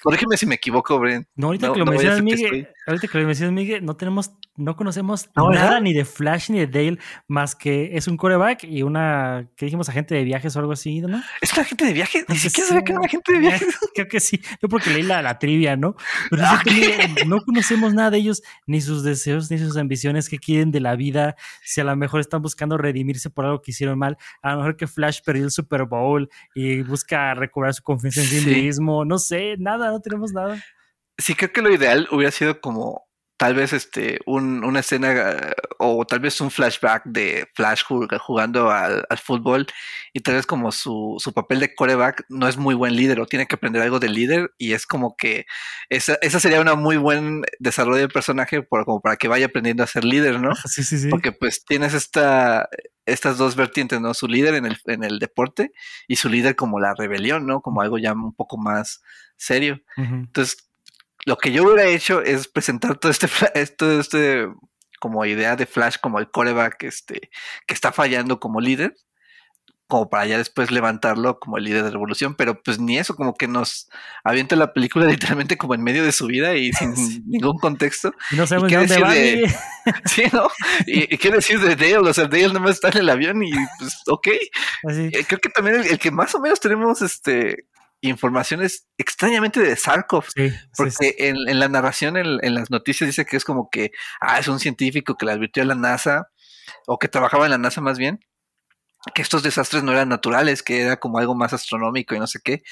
[0.02, 1.28] corrígeme si me equivoco, Bren.
[1.36, 5.30] No, ahorita que lo mencionas, Miguel, ahorita que lo mencionas, Miguel, no tenemos, no conocemos
[5.36, 9.66] nada ni de Flash ni de Dale, más que es un coreback y una, que
[9.66, 11.22] dijimos, agente de viajes o algo así, ¿no?
[11.42, 12.26] ¿Es un agente de viajes?
[12.30, 13.68] Ni siquiera sabía que era un agente de viajes.
[13.94, 15.96] Creo que sí, yo porque leí la, la trivia, ¿no?
[16.30, 16.64] Pero ah,
[17.26, 20.96] no conocemos nada de ellos, ni sus deseos, ni sus ambiciones que quieren de la
[20.96, 24.58] vida, si a lo mejor están buscando redimirse por algo que hicieron mal, a lo
[24.58, 28.50] mejor mejor que Flash perdió el Super Bowl y busca recobrar su confianza en sí,
[28.50, 29.06] mismo.
[29.06, 30.62] No sé, nada, no tenemos nada.
[31.18, 33.09] Sí, creo que lo ideal hubiera sido como
[33.40, 37.84] tal vez este un, una escena o tal vez un flashback de Flash
[38.20, 39.66] jugando al, fútbol
[40.12, 43.28] y tal vez como su, su, papel de coreback no es muy buen líder o
[43.28, 45.46] tiene que aprender algo de líder y es como que
[45.88, 49.84] esa, esa sería una muy buen desarrollo del personaje por, como para que vaya aprendiendo
[49.84, 50.52] a ser líder, ¿no?
[50.66, 51.08] Sí, sí, sí.
[51.08, 52.68] Porque pues tienes esta
[53.06, 54.14] estas dos vertientes, ¿no?
[54.14, 55.72] Su líder en el, en el deporte
[56.10, 57.62] y su líder como la rebelión, ¿no?
[57.62, 59.02] Como algo ya un poco más
[59.38, 59.82] serio.
[59.98, 60.69] Entonces,
[61.30, 64.48] lo que yo hubiera hecho es presentar todo este, esto, este
[65.00, 67.30] como idea de Flash como el coreback este,
[67.68, 68.96] que está fallando como líder,
[69.86, 73.36] como para ya después levantarlo como el líder de revolución, pero pues ni eso, como
[73.36, 73.90] que nos
[74.24, 76.96] avienta la película literalmente como en medio de su vida y sin
[77.30, 78.12] ningún contexto.
[78.32, 79.14] No sabemos de dónde va.
[80.06, 80.50] sí, ¿no?
[80.88, 84.02] Y, qué decir de Dale, o sea, Dale nomás está en el avión y pues
[84.08, 84.28] ok.
[84.28, 87.68] Eh, creo que también el, que más o menos tenemos este
[88.02, 90.26] informaciones extrañamente de Sarkov,
[90.76, 93.91] porque En, la narración, en, las noticias dice que es como que,
[94.22, 96.30] ah, es un científico que le advirtió a la NASA,
[96.88, 98.20] o que trabajaba en la NASA más bien,
[99.14, 102.39] que estos desastres no eran naturales, que era como algo más astronómico y no sé
[102.43, 102.64] qué.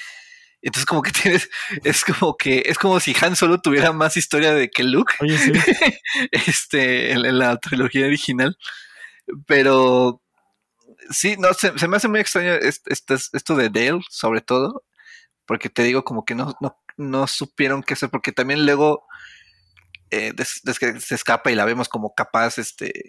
[0.60, 1.48] Entonces como que tienes,
[1.84, 5.14] es como que, es como si Han solo tuviera más historia de que Luke,
[6.32, 8.56] este, en, la trilogía original,
[9.46, 10.22] pero
[11.10, 14.84] sí, no, se, me hace muy extraño esto de Dale, sobre todo,
[15.48, 19.06] porque te digo como que no, no, no supieron qué hacer, porque también luego
[20.10, 23.08] eh, se escapa y la vemos como capaz, este,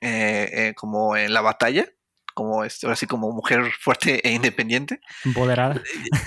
[0.00, 1.92] eh, eh, como en la batalla,
[2.34, 5.00] como este, ahora sí como mujer fuerte e independiente.
[5.24, 5.82] Empoderada.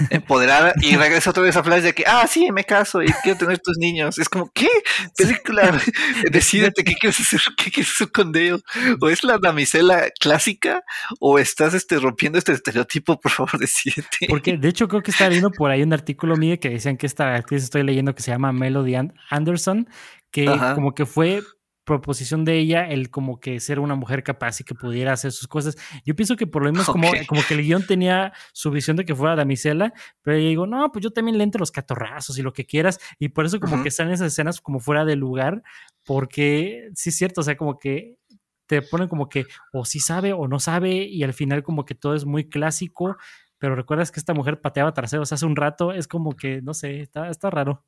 [0.09, 3.37] Empoderada y regresa otra vez a Flash de que, ah, sí, me caso y quiero
[3.37, 4.17] tener tus niños.
[4.17, 4.69] Es como, ¿qué?
[5.17, 5.79] Película,
[6.31, 8.61] decídete qué quieres hacer, qué quieres hacer con Dale.
[9.01, 10.83] O es la damisela clásica
[11.19, 14.27] o estás este, rompiendo este estereotipo, por favor, decídete.
[14.27, 17.05] Porque de hecho creo que está leyendo por ahí un artículo mío que decían que
[17.05, 18.95] esta actriz estoy leyendo que se llama Melody
[19.29, 19.87] Anderson,
[20.31, 20.45] que
[20.75, 21.41] como que fue
[21.85, 25.47] proposición de ella el como que ser una mujer capaz y que pudiera hacer sus
[25.47, 25.77] cosas.
[26.03, 29.05] Yo pienso que por lo menos como, como que el guion tenía su visión de
[29.05, 32.41] que fuera damisela, pero ella digo, no, pues yo también le entro los catorrazos y
[32.41, 35.63] lo que quieras, y por eso como que están esas escenas como fuera de lugar,
[36.03, 38.17] porque sí es cierto, o sea, como que
[38.65, 41.93] te ponen como que o sí sabe o no sabe, y al final como que
[41.93, 43.15] todo es muy clásico,
[43.59, 47.01] pero recuerdas que esta mujer pateaba traseros hace un rato, es como que, no sé,
[47.01, 47.83] está, está raro.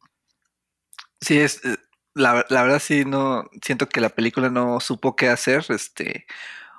[1.20, 1.78] Sí, es, eh,
[2.18, 6.26] la, la, verdad sí no siento que la película no supo qué hacer, este,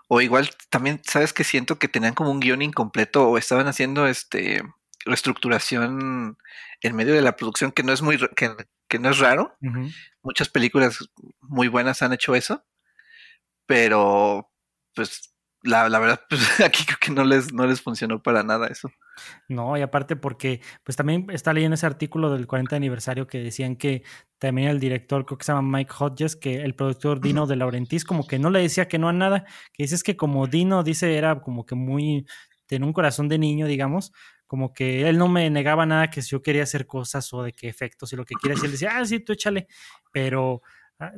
[0.09, 4.07] o igual también sabes que siento que tenían como un guion incompleto o estaban haciendo
[4.07, 4.62] este
[5.05, 6.39] reestructuración
[6.82, 8.51] en medio de la producción que no es muy que,
[8.89, 9.57] que no es raro.
[10.22, 10.99] Muchas películas
[11.41, 12.64] muy buenas han hecho eso,
[13.66, 14.51] pero
[14.95, 15.34] pues
[15.68, 18.90] la, la, verdad, pues aquí creo que no les, no les funcionó para nada eso.
[19.48, 23.76] No, y aparte porque, pues también está leyendo ese artículo del 40 aniversario que decían
[23.76, 24.02] que
[24.38, 28.04] también el director, creo que se llama Mike Hodges, que el productor Dino de Laurentiis
[28.04, 31.16] como que no le decía que no a nada, que dices que como Dino dice
[31.16, 32.26] era como que muy,
[32.66, 34.12] tenía un corazón de niño, digamos,
[34.46, 37.52] como que él no me negaba nada que si yo quería hacer cosas o de
[37.52, 39.66] qué efectos y lo que quieras, y él decía, ah, sí, tú échale,
[40.12, 40.62] pero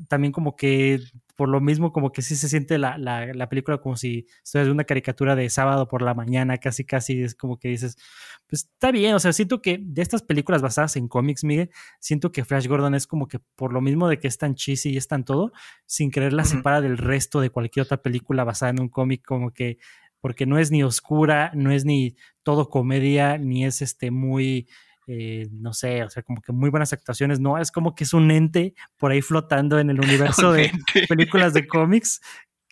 [0.08, 1.00] también como que
[1.36, 4.84] por lo mismo como que sí se siente la, la, película como si de una
[4.84, 7.96] caricatura de sábado por la mañana, casi casi es como que dices,
[8.46, 12.30] pues está bien, o sea, siento que de estas películas basadas en cómics, Miguel, siento
[12.30, 14.96] que Flash Gordon es como que por lo mismo de que es tan cheesy y
[14.98, 15.52] es tan todo,
[15.86, 19.52] sin querer la separa del resto de cualquier otra película basada en un cómic, como
[19.52, 19.78] que
[20.20, 24.68] porque no es ni oscura, no es ni todo comedia, ni es este muy
[25.06, 28.12] eh, no sé, o sea, como que muy buenas actuaciones, no, es como que es
[28.12, 30.70] un ente por ahí flotando en el universo de
[31.08, 32.20] películas de cómics,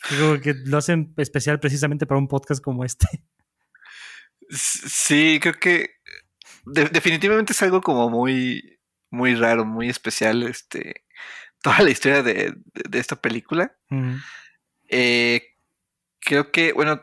[0.08, 3.06] que, que lo hacen especial precisamente para un podcast como este.
[4.50, 5.90] Sí, creo que
[6.64, 8.78] definitivamente es algo como muy,
[9.10, 11.04] muy raro, muy especial, este,
[11.62, 12.54] toda la historia de,
[12.92, 13.76] esta película.
[14.88, 15.56] Eh,
[16.20, 17.02] creo que, bueno,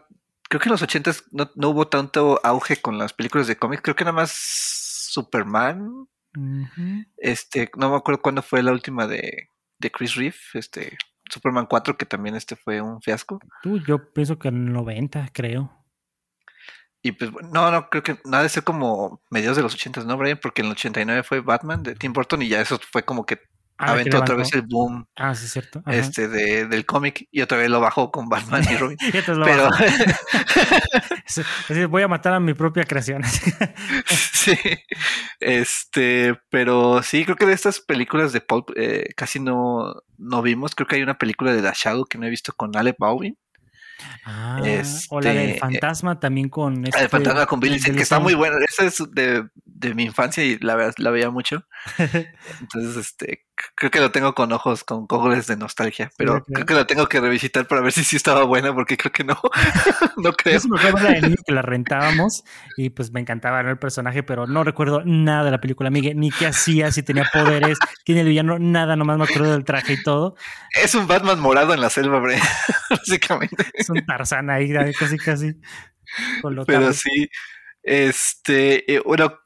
[0.50, 3.82] creo que en los ochentas no, no hubo tanto auge con las películas de cómics,
[3.84, 4.85] creo que nada más
[5.16, 6.08] Superman.
[7.18, 9.48] Este, no me acuerdo cuándo fue la última de,
[9.80, 10.98] de Chris Reeve, este,
[11.32, 13.40] Superman 4, que también este fue un fiasco.
[13.64, 15.72] Tú, yo pienso que en el 90, creo.
[17.02, 20.18] Y pues, no, no, creo que nada de ser como mediados de los 80, ¿no,
[20.18, 20.40] Brian?
[20.42, 23.40] Porque en el 89 fue Batman de Tim Burton y ya eso fue como que
[23.78, 25.84] Ah, aventó otra vez el boom ah, sí, cierto.
[25.88, 28.98] este de, del cómic y otra vez lo bajó con Batman y Robin.
[29.26, 29.70] pero
[31.90, 33.22] voy a matar a mi propia creación.
[34.06, 34.58] sí,
[35.42, 40.74] este, pero sí, creo que de estas películas de Pulp eh, casi no, no vimos.
[40.74, 43.38] Creo que hay una película de The Shadow que no he visto con Ale Baldwin.
[44.26, 44.60] Ah,
[45.10, 47.04] o la del Este, fantasma también con Ah, este.
[47.04, 48.58] El fantasma con Billy, Billy que está muy bueno.
[48.68, 51.66] Esa es de, de mi infancia y la, la veía mucho.
[51.98, 53.45] Entonces, este,
[53.76, 57.08] creo que lo tengo con ojos, con ojos de nostalgia, pero creo que lo tengo
[57.08, 59.40] que revisitar para ver si sí estaba buena, porque creo que no,
[60.18, 60.60] no Yo creo.
[60.60, 62.44] sí me acuerdo de niño que la rentábamos
[62.78, 63.70] y pues me encantaba ¿no?
[63.70, 67.30] el personaje, pero no recuerdo nada de la película, Miguel, ni qué hacía, si tenía
[67.32, 70.36] poderes, quién era el villano, nada, nomás me acuerdo del traje y todo.
[70.74, 72.40] Es un Batman morado en la selva, bre,
[72.90, 73.66] básicamente.
[73.74, 75.54] Es un Tarzán ahí, casi, casi.
[76.42, 76.94] Con lo Pero tarde.
[76.94, 77.30] sí,
[77.84, 79.40] este, eh, bueno,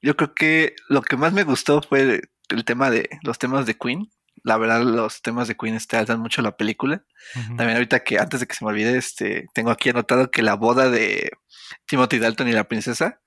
[0.00, 2.22] yo creo que lo que más me gustó fue
[2.52, 4.10] el tema de los temas de Queen.
[4.44, 7.04] La verdad, los temas de Queen este, dan mucho la película.
[7.34, 10.54] También ahorita que antes de que se me olvide, este, tengo aquí anotado que la
[10.54, 11.30] boda de
[11.86, 13.20] Timothy Dalton y la princesa,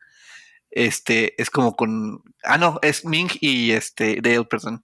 [0.71, 4.83] este, es como con, ah no, es Ming y este Dale, perdón,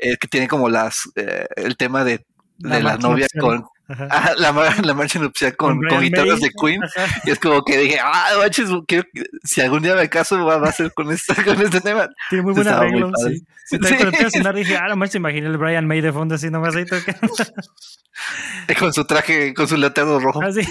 [0.00, 2.26] eh, que tiene como las, eh, el tema de,
[2.58, 4.08] La de la marcha novia con, Ajá.
[4.10, 6.48] ah, la, la marcha nupcial con, con Brian guitarras May.
[6.48, 6.84] de Queen.
[6.84, 7.20] Ajá.
[7.24, 9.04] Y es como que dije, ah, manches, quiero
[9.44, 12.08] si algún día me caso va, va a ser con, esta, con este tema.
[12.28, 13.46] Tiene muy buen arreglo, sí.
[13.66, 14.04] Sí, cuando Sí.
[14.04, 16.74] empecé a sonar dije, ah, no manches, imaginé el Brian May de fondo así nomás
[16.76, 17.32] ahí tocando.
[18.78, 20.42] Con su traje, con su letrero rojo.
[20.42, 20.62] Así.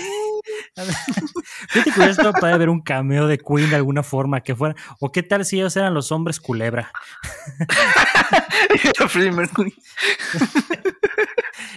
[1.70, 4.76] Fíjate que estado padre ver un cameo de Queen de alguna forma que fuera.
[4.99, 6.91] O qué tal si ellos eran los hombres culebra.
[8.84, 9.74] Era Freddie Mercury.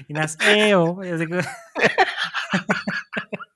[0.09, 1.01] Y nas, "Eo",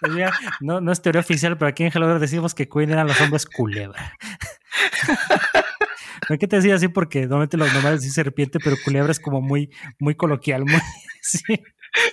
[0.00, 3.06] Pues mira, no, no es teoría oficial, pero aquí en Hello decimos que Queen eran
[3.06, 4.16] los hombres culebra.
[6.28, 6.88] ¿Por qué te decía así?
[6.88, 10.80] Porque normalmente los normales dicen serpiente, pero culebra es como muy, muy coloquial, muy.
[11.22, 11.42] Sí.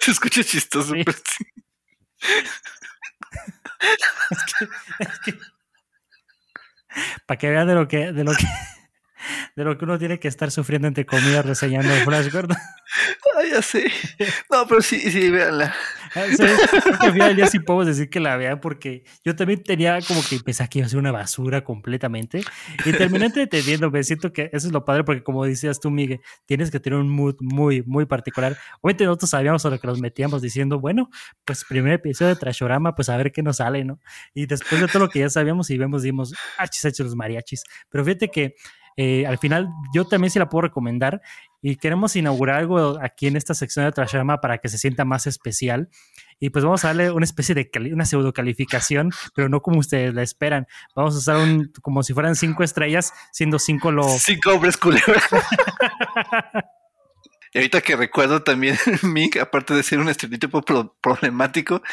[0.01, 1.03] Se escucha chistoso, Sí.
[1.05, 1.45] pero sí.
[4.99, 5.37] Es que.
[7.25, 8.45] Para que vean de lo que, de lo que.
[9.55, 12.57] De lo que uno tiene que estar sufriendo entre comillas reseñando Flash Gordon.
[13.37, 13.85] Ay, ya sé.
[14.51, 15.73] No, pero sí, sí, véanla.
[16.15, 16.43] Ah, sí,
[16.99, 20.39] al final día sí podemos decir que la vean porque yo también tenía como que
[20.39, 22.43] pensaba que iba a ser una basura completamente
[22.85, 26.21] y terminé entendiendo, me siento que eso es lo padre porque como decías tú, Miguel,
[26.45, 28.57] tienes que tener un mood muy, muy particular.
[28.81, 31.09] Obviamente nosotros sabíamos a lo que nos metíamos diciendo, bueno,
[31.45, 33.99] pues primer episodio de Trashorama, pues a ver qué nos sale, ¿no?
[34.33, 37.63] Y después de todo lo que ya sabíamos y vemos, dimos, achis, hechos los mariachis.
[37.89, 38.55] Pero fíjate que
[38.97, 41.21] eh, al final yo también sí la puedo recomendar
[41.61, 45.27] y queremos inaugurar algo aquí en esta sección de Trashorama para que se sienta más
[45.27, 45.89] especial.
[46.39, 50.13] Y pues vamos a darle una especie de una pseudo calificación, pero no como ustedes
[50.13, 50.67] la esperan.
[50.93, 54.03] Vamos a usar un como si fueran cinco estrellas, siendo cinco lo.
[54.19, 55.21] Cinco hombres culebra.
[57.55, 61.83] Y ahorita que recuerdo también, Mick, aparte de ser un estereotipo pro- problemático,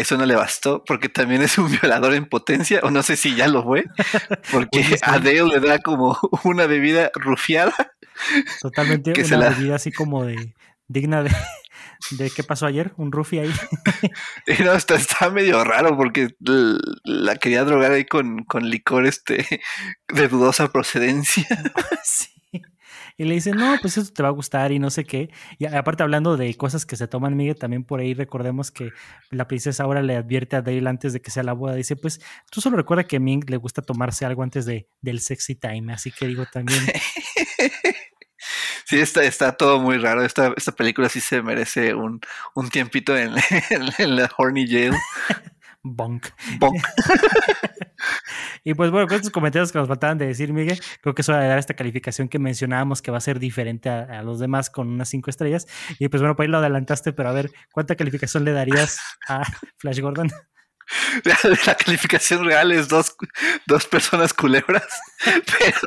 [0.00, 3.34] eso no le bastó, porque también es un violador en potencia, o no sé si
[3.34, 3.84] ya lo fue,
[4.50, 7.74] porque a Dale le da como una bebida rufiada.
[8.60, 10.54] Totalmente que se una la- bebida así como de
[10.88, 11.30] digna de,
[12.12, 13.52] de qué pasó ayer, un rufi ahí.
[14.46, 16.28] Y no, está, está medio raro, porque
[17.04, 19.60] la quería drogar ahí con, con licor este
[20.08, 21.46] de dudosa procedencia.
[22.02, 22.28] Sí.
[23.20, 25.28] Y le dice, no, pues eso te va a gustar y no sé qué.
[25.58, 28.92] Y aparte hablando de cosas que se toman, Miguel, también por ahí recordemos que
[29.30, 31.74] la princesa ahora le advierte a Dale antes de que sea la boda.
[31.74, 35.18] Dice, pues tú solo recuerda que a Ming le gusta tomarse algo antes de, del
[35.20, 35.92] sexy time.
[35.92, 36.80] Así que digo también,
[38.86, 40.24] Sí, está, está todo muy raro.
[40.24, 42.20] Esta, esta película sí se merece un,
[42.54, 43.32] un tiempito en,
[43.70, 44.92] en- en la Horny Jail.
[45.82, 46.26] bonk.
[46.58, 46.82] Bonk.
[48.64, 51.28] Y pues bueno, con estos comentarios que nos faltaban de decir, Miguel, creo que es
[51.28, 54.38] hora de dar esta calificación que mencionábamos que va a ser diferente a, a los
[54.38, 55.66] demás con unas cinco estrellas.
[55.98, 58.98] Y pues bueno, por ahí lo adelantaste, pero a ver, ¿cuánta calificación le darías
[59.28, 59.42] a
[59.78, 60.30] Flash Gordon?
[61.24, 63.14] La, la calificación real es dos,
[63.66, 64.88] dos personas culebras,
[65.24, 65.78] pero,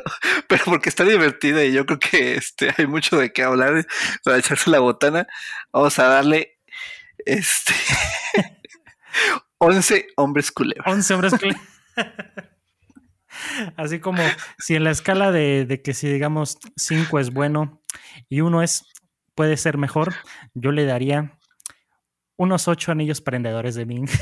[0.46, 3.84] pero porque está divertida y yo creo que este, hay mucho de qué hablar
[4.22, 5.26] para echarse la botana.
[5.72, 6.60] Vamos a darle
[7.26, 7.74] este
[9.64, 10.92] 11 hombres culebras.
[10.92, 11.50] 11 hombres que...
[13.76, 14.22] Así como
[14.58, 17.80] si en la escala de, de que si digamos 5 es bueno
[18.28, 18.84] y uno es
[19.34, 20.14] puede ser mejor,
[20.54, 21.38] yo le daría
[22.36, 24.08] unos 8 anillos prendedores de Ming.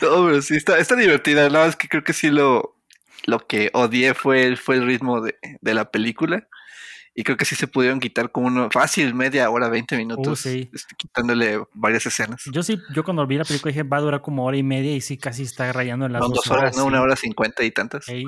[0.00, 1.42] No, pero sí, está, está divertida.
[1.44, 2.76] La verdad es que creo que sí lo,
[3.26, 6.46] lo que odié fue, el- fue el ritmo de, de la película.
[7.14, 10.68] Y creo que sí se pudieron quitar como uno fácil, media hora, 20 minutos, sí.
[10.72, 12.42] este, quitándole varias escenas.
[12.52, 14.92] Yo sí, yo cuando vi la película dije va a durar como hora y media
[14.92, 16.88] y sí casi está rayando en las Son dos dos horas, no sí.
[16.88, 18.04] una hora cincuenta y tantas.
[18.04, 18.24] Sí.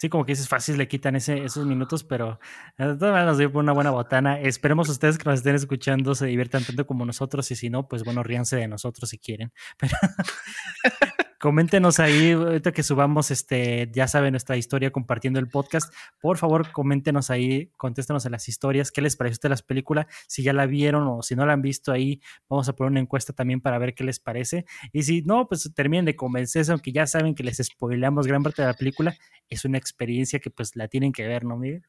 [0.00, 2.40] Sí, como que dices fácil, le quitan ese, esos minutos, pero
[2.78, 4.40] eh, de todas maneras nos dio por una buena botana.
[4.40, 8.02] Esperemos ustedes que nos estén escuchando se diviertan tanto como nosotros y si no, pues
[8.02, 9.52] bueno, ríanse de nosotros si quieren.
[9.78, 9.96] Pero,
[11.38, 15.92] coméntenos ahí, ahorita que subamos, este, ya saben, nuestra historia compartiendo el podcast.
[16.20, 20.52] Por favor, coméntenos ahí, contéstenos en las historias, qué les pareció las películas, si ya
[20.52, 23.60] la vieron o si no la han visto ahí, vamos a poner una encuesta también
[23.60, 24.66] para ver qué les parece.
[24.92, 28.62] Y si no, pues terminen de convencerse, aunque ya saben que les spoileamos gran parte
[28.62, 29.16] de la película,
[29.48, 31.82] es una experiencia que pues la tienen que ver, ¿no, Miguel?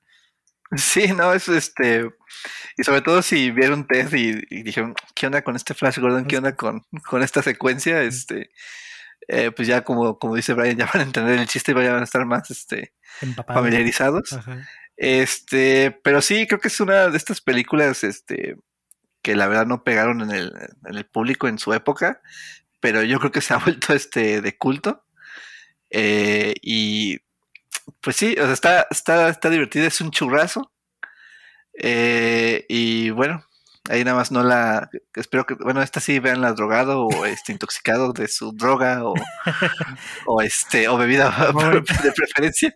[0.76, 2.08] Sí, no, es este.
[2.78, 6.26] Y sobre todo si vieron Ted y, y dijeron, ¿qué onda con este Flash Gordon?
[6.26, 8.04] ¿Qué onda con, con esta secuencia?
[8.04, 8.52] Este.
[9.28, 12.00] Eh, pues ya como, como dice Brian, ya van a entender el chiste y van
[12.00, 12.94] a estar más este,
[13.48, 14.38] familiarizados.
[14.98, 18.58] Este, pero sí, creo que es una de estas películas este,
[19.22, 20.54] que la verdad no pegaron en el,
[20.86, 22.22] en el público en su época,
[22.80, 25.06] pero yo creo que se ha vuelto este de culto.
[25.90, 27.20] Eh, y
[28.02, 30.72] pues sí, o sea, está, está, está divertida, es un churrazo.
[31.82, 33.46] Eh, y bueno,
[33.90, 34.90] ahí nada más no la.
[35.16, 35.56] Espero que.
[35.56, 39.14] Bueno, esta sí vean la drogado o este intoxicado de su droga o,
[40.26, 41.30] o este o bebida
[42.04, 42.74] de preferencia.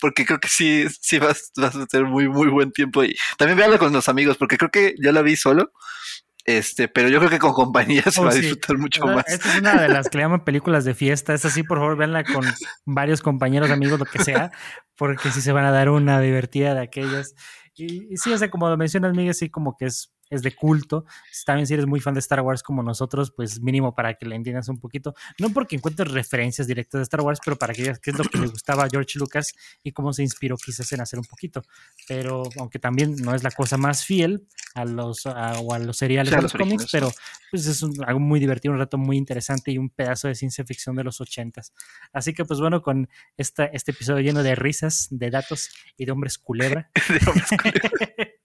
[0.00, 3.02] Porque creo que sí, sí vas, vas a tener muy, muy buen tiempo.
[3.04, 5.72] Y también veanla con los amigos, porque creo que yo la vi solo.
[6.46, 9.24] Este, pero yo creo que con compañía se oh, va a disfrutar mucho más.
[9.26, 11.32] Esta es una de las que le llaman películas de fiesta.
[11.32, 12.44] Es así, por favor, véanla con
[12.84, 14.50] varios compañeros, amigos, lo que sea,
[14.96, 17.34] porque sí se van a dar una divertida de aquellas.
[17.74, 20.54] Y, y sí, o sea, como lo mencionas, Miguel, sí, como que es es de
[20.54, 21.04] culto.
[21.44, 24.34] También si eres muy fan de Star Wars como nosotros, pues mínimo para que la
[24.34, 25.14] entiendas un poquito.
[25.38, 28.24] No porque encuentres referencias directas de Star Wars, pero para que veas qué es lo
[28.24, 29.52] que le gustaba a George Lucas
[29.82, 31.62] y cómo se inspiró quizás en hacer un poquito.
[32.08, 36.34] Pero aunque también no es la cosa más fiel a los, o a los seriales
[36.34, 37.12] de los, cómics, pero
[37.50, 40.96] pues es algo muy divertido, un reto muy interesante y un pedazo de ciencia ficción
[40.96, 41.72] de los ochentas.
[42.12, 46.12] Así que pues bueno, con esta, este episodio lleno de risas, de datos y de
[46.12, 46.90] hombres culebra.
[47.08, 48.28] de hombres culebra.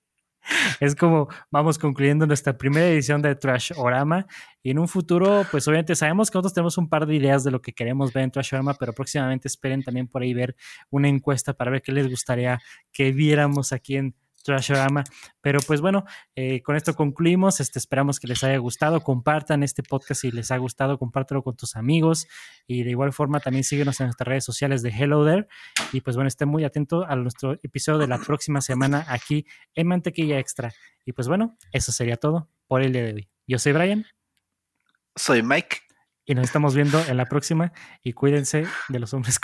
[0.80, 4.26] es como vamos concluyendo nuestra primera edición de Trash Orama.
[4.62, 7.52] Y en un futuro, pues obviamente sabemos que nosotros tenemos un par de ideas de
[7.52, 10.56] lo que queremos ver en Trash Orama, pero próximamente esperen también por ahí ver
[10.90, 12.60] una encuesta para ver qué les gustaría
[12.92, 15.04] que viéramos aquí en Trashorama.
[15.42, 17.60] Pero pues bueno, eh, con esto concluimos.
[17.60, 19.02] Este, esperamos que les haya gustado.
[19.02, 22.28] Compartan este podcast si les ha gustado, compártelo con tus amigos.
[22.68, 25.48] Y de igual forma también síguenos en nuestras redes sociales de Hello There.
[25.92, 29.88] Y pues bueno, estén muy atentos a nuestro episodio de la próxima semana aquí en
[29.88, 30.74] Mantequilla Extra.
[31.06, 33.30] Y pues bueno, eso sería todo por el día de hoy.
[33.48, 34.06] Yo soy Brian.
[35.16, 35.78] Soy Mike.
[36.26, 37.74] Y nos estamos viendo en la próxima.
[38.04, 39.40] Y cuídense de los hombres